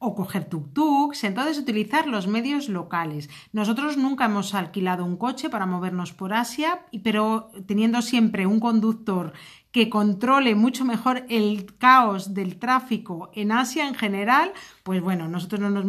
o 0.03 0.15
coger 0.15 0.49
tuk-tuks, 0.49 1.23
entonces 1.25 1.59
utilizar 1.59 2.07
los 2.07 2.25
medios 2.25 2.69
locales. 2.69 3.29
Nosotros 3.53 3.97
nunca 3.97 4.25
hemos 4.25 4.55
alquilado 4.55 5.05
un 5.05 5.15
coche 5.15 5.47
para 5.47 5.67
movernos 5.67 6.11
por 6.11 6.33
Asia, 6.33 6.87
pero 7.03 7.51
teniendo 7.67 8.01
siempre 8.01 8.47
un 8.47 8.59
conductor 8.59 9.33
que 9.71 9.89
controle 9.89 10.55
mucho 10.55 10.85
mejor 10.85 11.25
el 11.29 11.73
caos 11.77 12.33
del 12.33 12.57
tráfico 12.59 13.31
en 13.33 13.51
Asia 13.51 13.87
en 13.87 13.95
general, 13.95 14.51
pues 14.83 15.01
bueno, 15.01 15.27
nosotros 15.27 15.61
no 15.61 15.69
nos, 15.69 15.85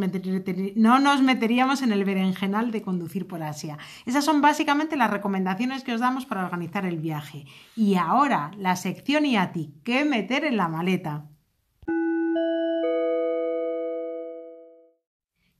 no 0.76 0.98
nos 1.00 1.22
meteríamos 1.22 1.82
en 1.82 1.92
el 1.92 2.04
berenjenal 2.04 2.70
de 2.70 2.82
conducir 2.82 3.26
por 3.26 3.42
Asia. 3.42 3.78
Esas 4.06 4.24
son 4.24 4.40
básicamente 4.40 4.96
las 4.96 5.10
recomendaciones 5.10 5.82
que 5.82 5.94
os 5.94 6.00
damos 6.00 6.26
para 6.26 6.44
organizar 6.44 6.86
el 6.86 6.98
viaje. 6.98 7.46
Y 7.76 7.96
ahora, 7.96 8.52
la 8.56 8.76
sección 8.76 9.26
IATI, 9.26 9.74
¿qué 9.82 10.04
meter 10.04 10.44
en 10.44 10.56
la 10.56 10.68
maleta? 10.68 11.26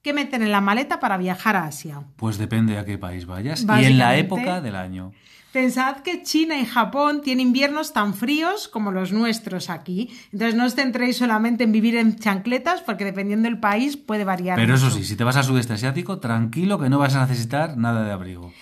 ¿Qué 0.02 0.12
meten 0.12 0.42
en 0.42 0.50
la 0.50 0.60
maleta 0.60 0.98
para 0.98 1.16
viajar 1.16 1.54
a 1.54 1.66
Asia? 1.66 2.02
Pues 2.16 2.36
depende 2.36 2.76
a 2.76 2.84
qué 2.84 2.98
país 2.98 3.24
vayas 3.24 3.64
y 3.80 3.84
en 3.84 3.98
la 3.98 4.16
época 4.16 4.60
del 4.60 4.74
año. 4.74 5.12
Pensad 5.52 5.98
que 5.98 6.22
China 6.22 6.58
y 6.58 6.64
Japón 6.64 7.20
tienen 7.22 7.48
inviernos 7.48 7.92
tan 7.92 8.14
fríos 8.14 8.66
como 8.66 8.90
los 8.90 9.12
nuestros 9.12 9.70
aquí. 9.70 10.10
Entonces 10.32 10.56
no 10.56 10.64
os 10.64 10.74
centréis 10.74 11.18
solamente 11.18 11.62
en 11.62 11.70
vivir 11.70 11.94
en 11.96 12.16
chancletas 12.16 12.80
porque 12.80 13.04
dependiendo 13.04 13.48
del 13.48 13.60
país 13.60 13.96
puede 13.96 14.24
variar. 14.24 14.56
Pero 14.56 14.74
eso 14.74 14.90
sí, 14.90 15.04
si 15.04 15.14
te 15.14 15.22
vas 15.22 15.36
al 15.36 15.44
sudeste 15.44 15.74
asiático, 15.74 16.18
tranquilo 16.18 16.80
que 16.80 16.88
no 16.88 16.98
vas 16.98 17.14
a 17.14 17.20
necesitar 17.20 17.76
nada 17.76 18.02
de 18.02 18.10
abrigo. 18.10 18.52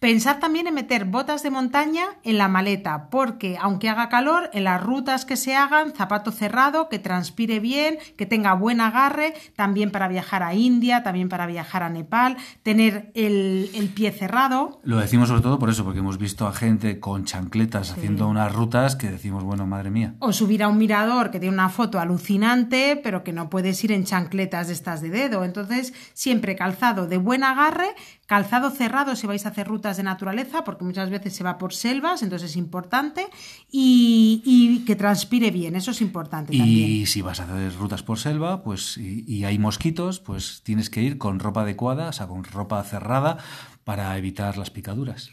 Pensad 0.00 0.38
también 0.38 0.66
en 0.66 0.72
meter 0.72 1.04
botas 1.04 1.42
de 1.42 1.50
montaña 1.50 2.06
en 2.22 2.38
la 2.38 2.48
maleta, 2.48 3.10
porque 3.10 3.58
aunque 3.60 3.90
haga 3.90 4.08
calor, 4.08 4.48
en 4.54 4.64
las 4.64 4.82
rutas 4.82 5.26
que 5.26 5.36
se 5.36 5.54
hagan, 5.54 5.92
zapato 5.92 6.32
cerrado, 6.32 6.88
que 6.88 6.98
transpire 6.98 7.60
bien, 7.60 7.98
que 8.16 8.24
tenga 8.24 8.54
buen 8.54 8.80
agarre, 8.80 9.34
también 9.56 9.90
para 9.90 10.08
viajar 10.08 10.42
a 10.42 10.54
India, 10.54 11.02
también 11.02 11.28
para 11.28 11.46
viajar 11.46 11.82
a 11.82 11.90
Nepal, 11.90 12.38
tener 12.62 13.12
el, 13.14 13.92
pie 13.94 14.10
cerrado. 14.10 14.80
Lo 14.84 14.96
decimos 14.96 15.28
sobre 15.28 15.42
todo 15.42 15.58
por 15.58 15.68
eso, 15.68 15.84
porque 15.84 15.98
hemos 15.98 16.16
visto 16.16 16.46
a 16.46 16.54
gente 16.54 16.98
con 16.98 17.26
chancletas 17.26 17.90
haciendo 17.90 18.26
unas 18.26 18.54
rutas 18.54 18.96
que 18.96 19.10
decimos, 19.10 19.44
bueno, 19.44 19.66
madre 19.66 19.90
mía. 19.90 20.14
O 20.20 20.32
subir 20.32 20.62
a 20.62 20.68
un 20.68 20.78
mirador 20.78 21.30
que 21.30 21.40
tiene 21.40 21.52
una 21.52 21.68
foto 21.68 22.00
alucinante, 22.00 22.98
pero 23.02 23.22
que 23.22 23.34
no 23.34 23.50
puedes 23.50 23.84
ir 23.84 23.92
en 23.92 24.04
chancletas 24.04 24.68
de 24.68 24.72
estas 24.72 25.02
de 25.02 25.10
dedo. 25.10 25.44
Entonces, 25.44 25.92
siempre 26.14 26.56
calzado 26.56 27.06
de 27.06 27.18
buen 27.18 27.44
agarre, 27.44 27.94
calzado 28.30 28.70
cerrado 28.70 29.16
si 29.16 29.26
vais 29.26 29.44
a 29.44 29.48
hacer 29.48 29.66
rutas 29.66 29.96
de 29.96 30.04
naturaleza, 30.04 30.62
porque 30.62 30.84
muchas 30.84 31.10
veces 31.10 31.34
se 31.34 31.42
va 31.42 31.58
por 31.58 31.74
selvas, 31.74 32.22
entonces 32.22 32.52
es 32.52 32.56
importante, 32.56 33.26
y, 33.68 34.84
que 34.86 34.94
transpire 34.94 35.50
bien, 35.50 35.74
eso 35.74 35.90
es 35.90 36.00
importante. 36.00 36.54
Y 36.54 37.06
si 37.06 37.22
vas 37.22 37.40
a 37.40 37.42
hacer 37.42 37.74
rutas 37.74 38.04
por 38.04 38.20
selva, 38.20 38.62
pues 38.62 38.96
y, 38.98 39.42
hay 39.42 39.58
mosquitos, 39.58 40.20
pues 40.20 40.60
tienes 40.62 40.90
que 40.90 41.02
ir 41.02 41.18
con 41.18 41.40
ropa 41.40 41.62
adecuada, 41.62 42.10
o 42.10 42.12
sea, 42.12 42.28
con 42.28 42.44
ropa 42.44 42.80
cerrada 42.84 43.38
para 43.82 44.16
evitar 44.16 44.56
las 44.56 44.70
picaduras. 44.70 45.32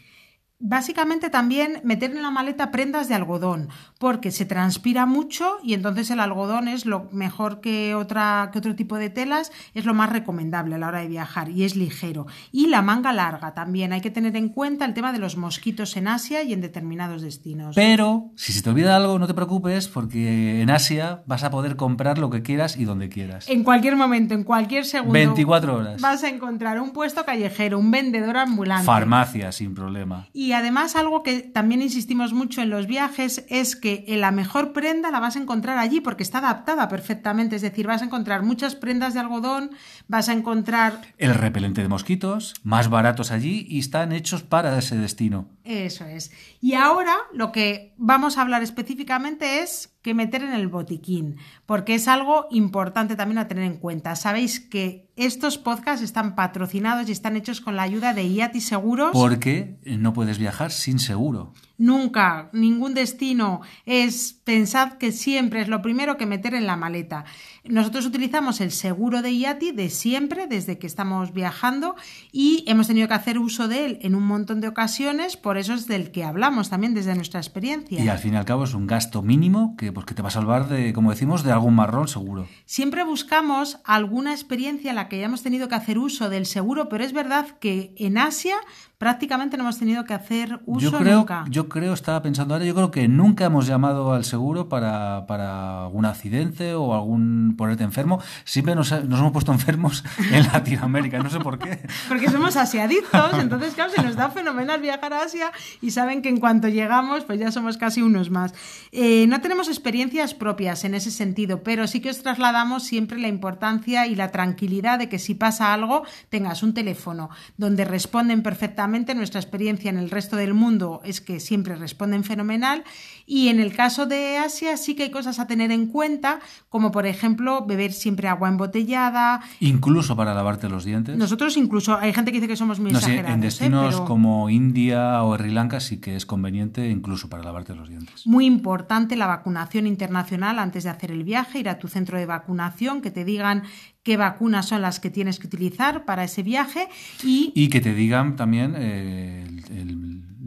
Básicamente 0.60 1.30
también 1.30 1.80
meter 1.84 2.10
en 2.10 2.22
la 2.22 2.32
maleta 2.32 2.72
prendas 2.72 3.08
de 3.08 3.14
algodón, 3.14 3.68
porque 3.98 4.32
se 4.32 4.44
transpira 4.44 5.06
mucho 5.06 5.58
y 5.62 5.74
entonces 5.74 6.10
el 6.10 6.18
algodón 6.18 6.66
es 6.66 6.84
lo 6.84 7.08
mejor 7.12 7.60
que, 7.60 7.94
otra, 7.94 8.50
que 8.52 8.58
otro 8.58 8.74
tipo 8.74 8.96
de 8.96 9.08
telas, 9.08 9.52
es 9.74 9.84
lo 9.84 9.94
más 9.94 10.10
recomendable 10.10 10.74
a 10.74 10.78
la 10.78 10.88
hora 10.88 11.00
de 11.00 11.06
viajar 11.06 11.48
y 11.50 11.62
es 11.62 11.76
ligero. 11.76 12.26
Y 12.50 12.66
la 12.66 12.82
manga 12.82 13.12
larga 13.12 13.54
también, 13.54 13.92
hay 13.92 14.00
que 14.00 14.10
tener 14.10 14.34
en 14.34 14.48
cuenta 14.48 14.84
el 14.84 14.94
tema 14.94 15.12
de 15.12 15.20
los 15.20 15.36
mosquitos 15.36 15.96
en 15.96 16.08
Asia 16.08 16.42
y 16.42 16.52
en 16.52 16.60
determinados 16.60 17.22
destinos. 17.22 17.76
Pero 17.76 18.32
si 18.34 18.52
se 18.52 18.60
te 18.60 18.70
olvida 18.70 18.96
algo, 18.96 19.18
no 19.18 19.28
te 19.28 19.34
preocupes, 19.34 19.86
porque 19.86 20.60
en 20.60 20.70
Asia 20.70 21.22
vas 21.26 21.44
a 21.44 21.50
poder 21.50 21.76
comprar 21.76 22.18
lo 22.18 22.30
que 22.30 22.42
quieras 22.42 22.76
y 22.76 22.84
donde 22.84 23.08
quieras. 23.08 23.48
En 23.48 23.62
cualquier 23.62 23.94
momento, 23.94 24.34
en 24.34 24.42
cualquier 24.42 24.84
segundo. 24.84 25.12
24 25.12 25.76
horas. 25.76 26.00
Vas 26.00 26.24
a 26.24 26.28
encontrar 26.28 26.80
un 26.80 26.90
puesto 26.90 27.24
callejero, 27.24 27.78
un 27.78 27.92
vendedor 27.92 28.36
ambulante. 28.36 28.84
Farmacia, 28.84 29.52
sin 29.52 29.74
problema. 29.74 30.26
Y 30.32 30.47
además 30.52 30.96
algo 30.96 31.22
que 31.22 31.40
también 31.40 31.82
insistimos 31.82 32.32
mucho 32.32 32.62
en 32.62 32.70
los 32.70 32.86
viajes 32.86 33.44
es 33.48 33.76
que 33.76 34.04
la 34.08 34.30
mejor 34.30 34.72
prenda 34.72 35.10
la 35.10 35.20
vas 35.20 35.36
a 35.36 35.40
encontrar 35.40 35.78
allí 35.78 36.00
porque 36.00 36.22
está 36.22 36.38
adaptada 36.38 36.88
perfectamente. 36.88 37.56
Es 37.56 37.62
decir, 37.62 37.86
vas 37.86 38.02
a 38.02 38.06
encontrar 38.06 38.42
muchas 38.42 38.74
prendas 38.74 39.14
de 39.14 39.20
algodón, 39.20 39.70
vas 40.08 40.28
a 40.28 40.32
encontrar... 40.32 41.02
El 41.18 41.34
repelente 41.34 41.82
de 41.82 41.88
mosquitos, 41.88 42.54
más 42.64 42.88
baratos 42.88 43.30
allí 43.30 43.66
y 43.68 43.78
están 43.78 44.12
hechos 44.12 44.42
para 44.42 44.76
ese 44.78 44.96
destino. 44.96 45.48
Eso 45.64 46.06
es. 46.06 46.32
Y 46.60 46.74
ahora 46.74 47.14
lo 47.32 47.52
que 47.52 47.94
vamos 47.98 48.38
a 48.38 48.42
hablar 48.42 48.62
específicamente 48.62 49.60
es 49.60 49.94
qué 50.02 50.14
meter 50.14 50.42
en 50.42 50.52
el 50.54 50.68
botiquín, 50.68 51.36
porque 51.66 51.94
es 51.94 52.08
algo 52.08 52.46
importante 52.50 53.16
también 53.16 53.36
a 53.36 53.48
tener 53.48 53.64
en 53.64 53.76
cuenta. 53.76 54.16
Sabéis 54.16 54.60
que 54.60 55.10
estos 55.16 55.58
podcasts 55.58 56.02
están 56.02 56.34
patrocinados 56.34 57.08
y 57.08 57.12
están 57.12 57.36
hechos 57.36 57.60
con 57.60 57.76
la 57.76 57.82
ayuda 57.82 58.14
de 58.14 58.26
IATI 58.26 58.60
Seguros. 58.62 59.10
Porque 59.12 59.78
no 59.84 60.14
puedes 60.14 60.38
viajar 60.38 60.70
sin 60.70 60.98
seguro. 60.98 61.52
Nunca, 61.76 62.48
ningún 62.52 62.94
destino 62.94 63.60
es, 63.84 64.32
pensad 64.32 64.94
que 64.94 65.12
siempre 65.12 65.60
es 65.60 65.68
lo 65.68 65.82
primero 65.82 66.16
que 66.16 66.26
meter 66.26 66.54
en 66.54 66.66
la 66.66 66.76
maleta. 66.76 67.24
Nosotros 67.64 68.06
utilizamos 68.06 68.60
el 68.60 68.70
seguro 68.70 69.20
de 69.20 69.32
IATI 69.32 69.72
de 69.72 69.90
siempre, 69.98 70.46
desde 70.46 70.78
que 70.78 70.86
estamos 70.86 71.32
viajando, 71.32 71.96
y 72.32 72.64
hemos 72.66 72.86
tenido 72.86 73.08
que 73.08 73.14
hacer 73.14 73.38
uso 73.38 73.68
de 73.68 73.84
él 73.84 73.98
en 74.02 74.14
un 74.14 74.24
montón 74.24 74.60
de 74.60 74.68
ocasiones, 74.68 75.36
por 75.36 75.58
eso 75.58 75.74
es 75.74 75.86
del 75.86 76.10
que 76.10 76.24
hablamos 76.24 76.70
también 76.70 76.94
desde 76.94 77.14
nuestra 77.14 77.40
experiencia. 77.40 78.02
Y 78.02 78.08
al 78.08 78.18
fin 78.18 78.34
y 78.34 78.36
al 78.36 78.44
cabo 78.44 78.64
es 78.64 78.74
un 78.74 78.86
gasto 78.86 79.22
mínimo 79.22 79.76
que, 79.76 79.92
pues, 79.92 80.06
que 80.06 80.14
te 80.14 80.22
va 80.22 80.28
a 80.28 80.32
salvar 80.32 80.68
de, 80.68 80.92
como 80.92 81.10
decimos, 81.10 81.42
de 81.42 81.52
algún 81.52 81.74
marrón 81.74 82.08
seguro. 82.08 82.46
Siempre 82.64 83.04
buscamos 83.04 83.78
alguna 83.84 84.32
experiencia 84.32 84.90
en 84.90 84.96
la 84.96 85.08
que 85.08 85.16
hayamos 85.16 85.42
tenido 85.42 85.68
que 85.68 85.74
hacer 85.74 85.98
uso 85.98 86.28
del 86.28 86.46
seguro, 86.46 86.88
pero 86.88 87.04
es 87.04 87.12
verdad 87.12 87.58
que 87.58 87.92
en 87.96 88.18
Asia 88.18 88.56
prácticamente 88.98 89.56
no 89.56 89.62
hemos 89.62 89.78
tenido 89.78 90.04
que 90.04 90.12
hacer 90.12 90.58
uso 90.66 90.90
yo 90.90 90.98
creo, 90.98 91.18
nunca. 91.18 91.44
Yo 91.48 91.68
creo, 91.68 91.92
estaba 91.92 92.20
pensando 92.20 92.54
ahora, 92.54 92.66
yo 92.66 92.74
creo 92.74 92.90
que 92.90 93.06
nunca 93.06 93.44
hemos 93.44 93.68
llamado 93.68 94.12
al 94.12 94.24
seguro 94.24 94.68
para, 94.68 95.24
para 95.26 95.84
algún 95.84 96.04
accidente 96.04 96.74
o 96.74 96.92
algún 96.94 97.54
ponerte 97.56 97.84
enfermo. 97.84 98.20
Siempre 98.44 98.74
nos, 98.74 98.90
nos, 99.04 99.20
hemos 99.20 99.30
puesto 99.30 99.52
enfermos 99.52 100.04
en 100.32 100.42
Latinoamérica, 100.42 101.20
no 101.20 101.30
sé 101.30 101.38
por 101.38 101.60
qué. 101.60 101.78
Porque 102.08 102.28
somos 102.28 102.56
asiadictos, 102.56 103.38
entonces 103.38 103.74
claro, 103.74 103.92
se 103.94 104.02
nos 104.02 104.16
da 104.16 104.30
fenomenal 104.30 104.80
viajar 104.80 105.12
a 105.12 105.22
Asia 105.22 105.52
y 105.80 105.92
saben 105.92 106.20
que 106.20 106.28
en 106.28 106.40
cuanto 106.40 106.68
llegamos, 106.68 107.24
pues 107.24 107.38
ya 107.38 107.52
somos 107.52 107.78
casi 107.78 108.02
unos 108.02 108.30
más. 108.30 108.52
Eh, 108.90 109.26
no 109.28 109.40
tenemos 109.40 109.68
experiencias 109.68 110.34
propias 110.34 110.82
en 110.84 110.94
ese 110.96 111.12
sentido, 111.12 111.62
pero 111.62 111.86
sí 111.86 112.00
que 112.00 112.10
os 112.10 112.20
trasladamos 112.20 112.82
siempre 112.82 113.20
la 113.20 113.28
importancia 113.28 114.08
y 114.08 114.16
la 114.16 114.32
tranquilidad 114.32 114.98
de 114.98 115.08
que 115.08 115.20
si 115.20 115.36
pasa 115.36 115.72
algo, 115.72 116.02
tengas 116.30 116.64
un 116.64 116.74
teléfono 116.74 117.30
donde 117.56 117.84
responden 117.84 118.42
perfectamente 118.42 118.87
nuestra 118.88 119.40
experiencia 119.40 119.90
en 119.90 119.98
el 119.98 120.10
resto 120.10 120.36
del 120.36 120.54
mundo 120.54 121.00
es 121.04 121.20
que 121.20 121.40
siempre 121.40 121.76
responden 121.76 122.24
fenomenal 122.24 122.84
y 123.26 123.48
en 123.48 123.60
el 123.60 123.74
caso 123.74 124.06
de 124.06 124.38
Asia 124.38 124.76
sí 124.76 124.94
que 124.94 125.04
hay 125.04 125.10
cosas 125.10 125.38
a 125.38 125.46
tener 125.46 125.70
en 125.70 125.86
cuenta, 125.86 126.40
como 126.68 126.90
por 126.90 127.06
ejemplo 127.06 127.66
beber 127.66 127.92
siempre 127.92 128.28
agua 128.28 128.48
embotellada. 128.48 129.40
Incluso 129.60 130.16
para 130.16 130.34
lavarte 130.34 130.68
los 130.68 130.84
dientes. 130.84 131.16
Nosotros 131.16 131.56
incluso, 131.56 131.96
hay 131.96 132.12
gente 132.12 132.32
que 132.32 132.38
dice 132.38 132.48
que 132.48 132.56
somos 132.56 132.80
muy 132.80 132.90
exagerados. 132.90 133.30
en 133.30 133.40
¿eh? 133.40 133.44
destinos 133.44 134.00
como 134.02 134.48
India 134.50 135.22
o 135.22 135.36
Sri 135.36 135.50
Lanka 135.50 135.80
sí 135.80 135.98
que 135.98 136.16
es 136.16 136.26
conveniente 136.26 136.88
incluso 136.88 137.28
para 137.28 137.42
lavarte 137.42 137.74
los 137.74 137.88
dientes. 137.88 138.26
Muy 138.26 138.46
importante 138.46 139.16
la 139.16 139.26
vacunación 139.26 139.86
internacional 139.86 140.58
antes 140.58 140.84
de 140.84 140.90
hacer 140.90 141.10
el 141.10 141.24
viaje, 141.24 141.58
ir 141.60 141.68
a 141.68 141.78
tu 141.78 141.88
centro 141.88 142.18
de 142.18 142.26
vacunación, 142.26 143.02
que 143.02 143.10
te 143.10 143.24
digan 143.24 143.64
qué 144.08 144.16
vacunas 144.16 144.66
son 144.66 144.80
las 144.80 145.00
que 145.00 145.10
tienes 145.10 145.38
que 145.38 145.48
utilizar 145.48 146.06
para 146.06 146.24
ese 146.24 146.42
viaje 146.42 146.88
y... 147.22 147.52
Y 147.54 147.68
que 147.68 147.82
te 147.82 147.92
digan 147.92 148.36
también 148.36 148.74
eh, 148.74 149.44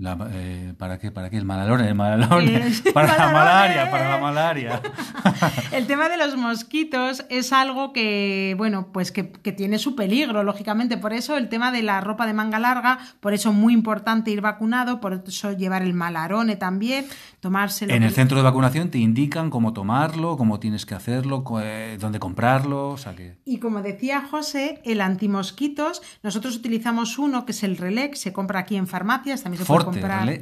La, 0.01 0.17
eh, 0.33 0.73
¿Para 0.79 0.97
qué? 0.97 1.11
¿Para 1.11 1.29
qué? 1.29 1.37
El 1.37 1.45
malalón, 1.45 1.81
el 1.81 1.93
malalón. 1.93 2.43
Para 2.93 3.15
la 3.15 3.31
malaria, 3.31 3.83
eh. 3.83 3.91
para 3.91 4.09
la 4.09 4.17
malaria. 4.17 4.81
El 5.71 5.85
tema 5.85 6.09
de 6.09 6.17
los 6.17 6.35
mosquitos 6.35 7.23
es 7.29 7.53
algo 7.53 7.93
que, 7.93 8.55
bueno, 8.57 8.87
pues 8.91 9.11
que, 9.11 9.31
que 9.31 9.51
tiene 9.51 9.77
su 9.77 9.95
peligro, 9.95 10.41
lógicamente. 10.41 10.97
Por 10.97 11.13
eso 11.13 11.37
el 11.37 11.49
tema 11.49 11.71
de 11.71 11.83
la 11.83 12.01
ropa 12.01 12.25
de 12.25 12.33
manga 12.33 12.57
larga, 12.57 12.97
por 13.19 13.35
eso 13.35 13.53
muy 13.53 13.73
importante 13.73 14.31
ir 14.31 14.41
vacunado, 14.41 14.99
por 14.99 15.23
eso 15.27 15.51
llevar 15.51 15.83
el 15.83 15.93
malarone 15.93 16.55
también, 16.55 17.05
tomárselo. 17.39 17.93
En 17.93 18.01
el 18.01 18.11
centro 18.11 18.37
de 18.37 18.43
vacunación 18.43 18.89
te 18.89 18.97
indican 18.97 19.51
cómo 19.51 19.71
tomarlo, 19.71 20.35
cómo 20.35 20.59
tienes 20.59 20.87
que 20.87 20.95
hacerlo, 20.95 21.43
eh, 21.61 21.97
dónde 21.99 22.19
comprarlo, 22.19 22.89
o 22.89 22.97
sea 22.97 23.15
que... 23.15 23.35
Y 23.45 23.59
como 23.59 23.83
decía 23.83 24.21
José, 24.29 24.81
el 24.83 24.99
antimosquitos, 24.99 26.01
nosotros 26.23 26.55
utilizamos 26.55 27.19
uno 27.19 27.45
que 27.45 27.51
es 27.51 27.63
el 27.63 27.77
Relec, 27.77 28.15
se 28.15 28.33
compra 28.33 28.61
aquí 28.61 28.75
en 28.77 28.87
farmacias, 28.87 29.43
también 29.43 29.59
se 29.59 29.65
Forte, 29.65 29.90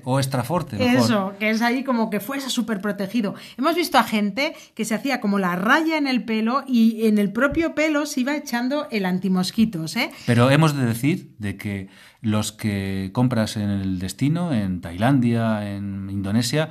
O 0.04 0.20
extra 0.20 0.44
forte, 0.44 0.78
mejor. 0.78 0.98
Eso, 0.98 1.34
que 1.40 1.50
es 1.50 1.62
ahí 1.62 1.84
como 1.84 2.10
que 2.10 2.20
fuese 2.20 2.50
súper 2.50 2.82
protegido. 2.82 3.36
Hemos 3.58 3.76
visto 3.76 3.98
a 3.98 4.04
gente 4.04 4.54
que 4.76 4.86
se 4.86 4.96
hacía 4.96 5.20
como 5.20 5.40
la 5.40 5.56
raya 5.56 5.98
en 5.98 6.08
el 6.08 6.24
pelo 6.24 6.64
y 6.68 7.08
en 7.08 7.18
el 7.18 7.32
propio 7.32 7.76
pelo 7.76 8.06
se 8.06 8.22
iba 8.22 8.36
echando 8.36 8.88
el 8.92 9.06
antimosquitos, 9.06 9.96
¿eh? 9.96 10.12
Pero 10.26 10.50
hemos 10.52 10.76
de 10.76 10.86
decir 10.86 11.36
de 11.40 11.58
que 11.58 11.88
los 12.22 12.52
que 12.52 13.12
compras 13.14 13.56
en 13.58 13.70
el 13.70 14.00
destino, 14.00 14.54
en 14.54 14.82
Tailandia, 14.82 15.70
en 15.70 16.10
Indonesia, 16.10 16.70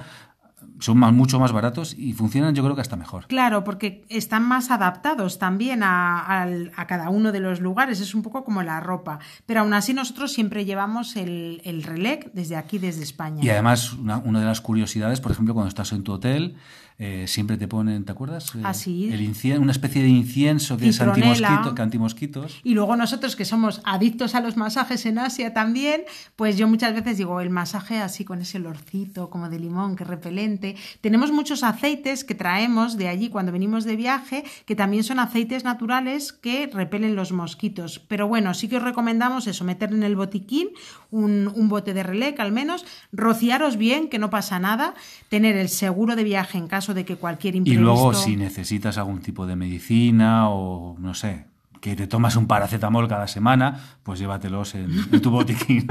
son 0.81 0.99
más, 0.99 1.12
mucho 1.12 1.38
más 1.38 1.53
baratos 1.53 1.95
y 1.97 2.12
funcionan 2.12 2.55
yo 2.55 2.62
creo 2.62 2.75
que 2.75 2.81
hasta 2.81 2.97
mejor. 2.97 3.27
Claro, 3.27 3.64
porque 3.64 4.05
están 4.09 4.45
más 4.45 4.71
adaptados 4.71 5.38
también 5.38 5.83
a, 5.83 6.43
a 6.77 6.87
cada 6.87 7.11
uno 7.11 7.33
de 7.33 7.41
los 7.41 7.61
lugares, 7.61 8.01
es 8.01 8.14
un 8.14 8.23
poco 8.23 8.45
como 8.45 8.62
la 8.62 8.81
ropa. 8.81 9.19
Pero 9.47 9.61
aún 9.61 9.75
así 9.75 9.95
nosotros 9.95 10.33
siempre 10.33 10.64
llevamos 10.64 11.17
el, 11.17 11.61
el 11.64 11.83
Relec 11.83 12.33
desde 12.33 12.57
aquí, 12.57 12.79
desde 12.79 13.03
España. 13.03 13.43
Y 13.45 13.51
además, 13.51 13.93
una, 13.93 14.19
una 14.19 14.41
de 14.41 14.47
las 14.47 14.61
curiosidades, 14.61 15.21
por 15.21 15.33
ejemplo, 15.33 15.55
cuando 15.55 15.69
estás 15.69 15.93
en 15.93 16.03
tu 16.03 16.12
hotel, 16.12 16.57
eh, 17.00 17.26
siempre 17.28 17.56
te 17.56 17.68
ponen, 17.68 18.04
¿te 18.04 18.11
acuerdas? 18.11 18.54
Eh, 18.56 18.61
Ah, 18.64 18.74
sí. 18.74 19.08
el 19.12 19.20
incien- 19.20 19.61
una 19.61 19.70
especie 19.70 20.02
de 20.02 20.08
incienso 20.08 20.76
que 20.76 20.88
es 20.88 21.00
antimosquito, 21.00 21.74
antimosquitos. 21.80 22.61
Y 22.64 22.74
luego 22.74 22.96
nosotros 22.96 23.37
que 23.37 23.44
somos 23.44 23.80
adictos 23.84 24.34
a 24.34 24.40
los 24.40 24.56
masajes 24.56 25.06
en 25.06 25.18
Asia 25.18 25.54
también, 25.54 26.02
pues 26.34 26.56
yo 26.56 26.66
muchas 26.66 26.94
veces 26.94 27.16
digo, 27.18 27.40
el 27.40 27.50
masaje 27.50 27.98
así 28.00 28.24
con 28.24 28.40
ese 28.40 28.58
olorcito 28.58 29.30
como 29.30 29.48
de 29.48 29.61
limón, 29.61 29.94
que 29.94 30.02
repelente. 30.04 30.74
Tenemos 31.00 31.30
muchos 31.30 31.62
aceites 31.62 32.24
que 32.24 32.34
traemos 32.34 32.96
de 32.96 33.06
allí 33.08 33.28
cuando 33.28 33.52
venimos 33.52 33.84
de 33.84 33.94
viaje, 33.94 34.42
que 34.66 34.74
también 34.74 35.04
son 35.04 35.20
aceites 35.20 35.62
naturales 35.64 36.32
que 36.32 36.68
repelen 36.72 37.14
los 37.14 37.30
mosquitos. 37.30 38.00
Pero 38.00 38.26
bueno, 38.26 38.54
sí 38.54 38.66
que 38.68 38.78
os 38.78 38.82
recomendamos 38.82 39.46
eso, 39.46 39.64
meter 39.64 39.92
en 39.92 40.02
el 40.02 40.16
botiquín 40.16 40.68
un, 41.11 41.50
un 41.54 41.68
bote 41.68 41.94
de 41.94 42.02
relec 42.02 42.40
al 42.40 42.50
menos, 42.52 42.84
rociaros 43.12 43.76
bien, 43.76 44.08
que 44.08 44.18
no 44.18 44.30
pasa 44.30 44.58
nada, 44.58 44.94
tener 45.28 45.56
el 45.56 45.68
seguro 45.68 46.16
de 46.16 46.24
viaje 46.24 46.58
en 46.58 46.66
caso 46.66 46.88
de 46.94 47.05
que 47.05 47.16
cualquier 47.16 47.57
Y 47.57 47.74
luego, 47.74 48.14
si 48.14 48.37
necesitas 48.37 48.98
algún 48.98 49.20
tipo 49.20 49.46
de 49.46 49.57
medicina 49.57 50.51
o, 50.51 50.96
no 50.98 51.14
sé, 51.14 51.46
que 51.81 51.97
te 51.97 52.07
tomas 52.07 52.37
un 52.37 52.47
paracetamol 52.47 53.09
cada 53.09 53.27
semana, 53.27 53.81
pues 54.03 54.19
llévatelos 54.19 54.75
en, 54.75 54.91
en 55.12 55.23
tu 55.23 55.31
botiquín. 55.31 55.87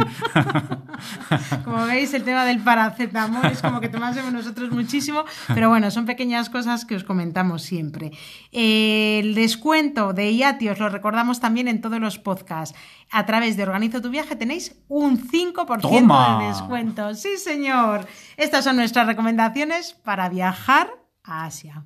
Como 1.64 1.86
veis, 1.86 2.14
el 2.14 2.24
tema 2.24 2.46
del 2.46 2.60
paracetamol 2.60 3.46
es 3.46 3.62
como 3.62 3.80
que 3.80 3.90
tomásemos 3.90 4.34
nosotros 4.34 4.72
muchísimo, 4.72 5.24
pero 5.54 5.70
bueno, 5.70 5.92
son 5.92 6.06
pequeñas 6.06 6.50
cosas 6.50 6.86
que 6.86 6.96
os 6.96 7.04
comentamos 7.04 7.62
siempre. 7.62 8.12
El 8.52 9.36
descuento 9.36 10.14
de 10.14 10.32
IATI 10.32 10.70
os 10.70 10.80
lo 10.80 10.90
recordamos 10.90 11.40
también 11.40 11.68
en 11.68 11.82
todos 11.82 12.00
los 12.00 12.18
podcasts. 12.18 12.78
A 13.12 13.26
través 13.26 13.58
de 13.58 13.64
Organizo 13.64 14.02
tu 14.02 14.10
viaje 14.10 14.36
tenéis 14.36 14.76
un 14.88 15.20
5% 15.20 15.82
¡Toma! 15.82 16.40
de 16.42 16.48
descuento. 16.48 17.14
Sí, 17.16 17.38
señor. 17.38 18.08
Estas 18.36 18.64
son 18.64 18.76
nuestras 18.76 19.08
recomendaciones 19.08 19.94
para 19.94 20.30
viajar 20.30 20.90
a 21.24 21.46
Asia. 21.46 21.86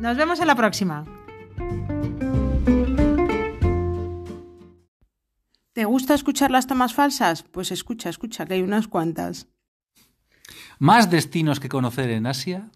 Nos 0.00 0.16
vemos 0.16 0.40
en 0.40 0.46
la 0.46 0.56
próxima. 0.56 1.04
¿Te 5.72 5.84
gusta 5.84 6.14
escuchar 6.14 6.50
las 6.50 6.66
tomas 6.66 6.94
falsas? 6.94 7.42
Pues 7.42 7.70
escucha, 7.72 8.08
escucha, 8.08 8.46
que 8.46 8.54
hay 8.54 8.62
unas 8.62 8.88
cuantas. 8.88 9.48
Más 10.78 11.10
destinos 11.10 11.60
que 11.60 11.68
conocer 11.68 12.10
en 12.10 12.26
Asia. 12.26 12.70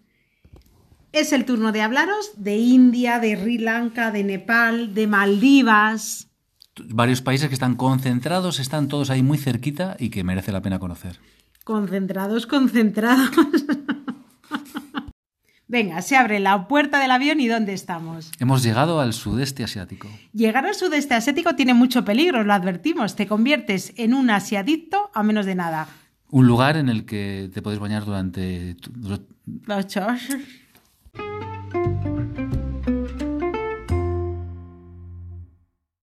Es 1.11 1.33
el 1.33 1.45
turno 1.45 1.71
de 1.71 1.81
hablaros 1.81 2.31
de 2.37 2.57
India, 2.57 3.19
de 3.19 3.35
Sri 3.35 3.57
Lanka, 3.57 4.11
de 4.11 4.23
Nepal, 4.23 4.93
de 4.93 5.07
Maldivas. 5.07 6.27
Varios 6.85 7.21
países 7.21 7.47
que 7.47 7.53
están 7.53 7.75
concentrados, 7.75 8.59
están 8.59 8.87
todos 8.87 9.09
ahí 9.09 9.23
muy 9.23 9.37
cerquita 9.37 9.95
y 9.99 10.09
que 10.09 10.23
merece 10.23 10.51
la 10.51 10.61
pena 10.61 10.79
conocer. 10.79 11.19
Concentrados, 11.63 12.47
concentrados. 12.47 13.31
Venga, 15.69 16.01
se 16.01 16.17
abre 16.17 16.39
la 16.39 16.67
puerta 16.67 16.99
del 16.99 17.11
avión 17.11 17.39
y 17.39 17.47
¿dónde 17.47 17.73
estamos? 17.73 18.31
Hemos 18.39 18.63
llegado 18.63 18.99
al 18.99 19.13
sudeste 19.13 19.63
asiático. 19.63 20.09
Llegar 20.33 20.65
al 20.65 20.73
sudeste 20.73 21.13
asiático 21.13 21.55
tiene 21.55 21.75
mucho 21.75 22.03
peligro, 22.03 22.43
lo 22.43 22.53
advertimos. 22.53 23.15
Te 23.15 23.27
conviertes 23.27 23.93
en 23.95 24.15
un 24.15 24.31
asiadicto 24.31 25.11
a 25.13 25.21
menos 25.21 25.45
de 25.45 25.53
nada. 25.53 25.87
Un 26.31 26.47
lugar 26.47 26.75
en 26.75 26.89
el 26.89 27.05
que 27.05 27.51
te 27.53 27.61
puedes 27.61 27.79
bañar 27.79 28.03
durante... 28.03 28.77
Los 29.67 29.85
chos. 29.85 30.19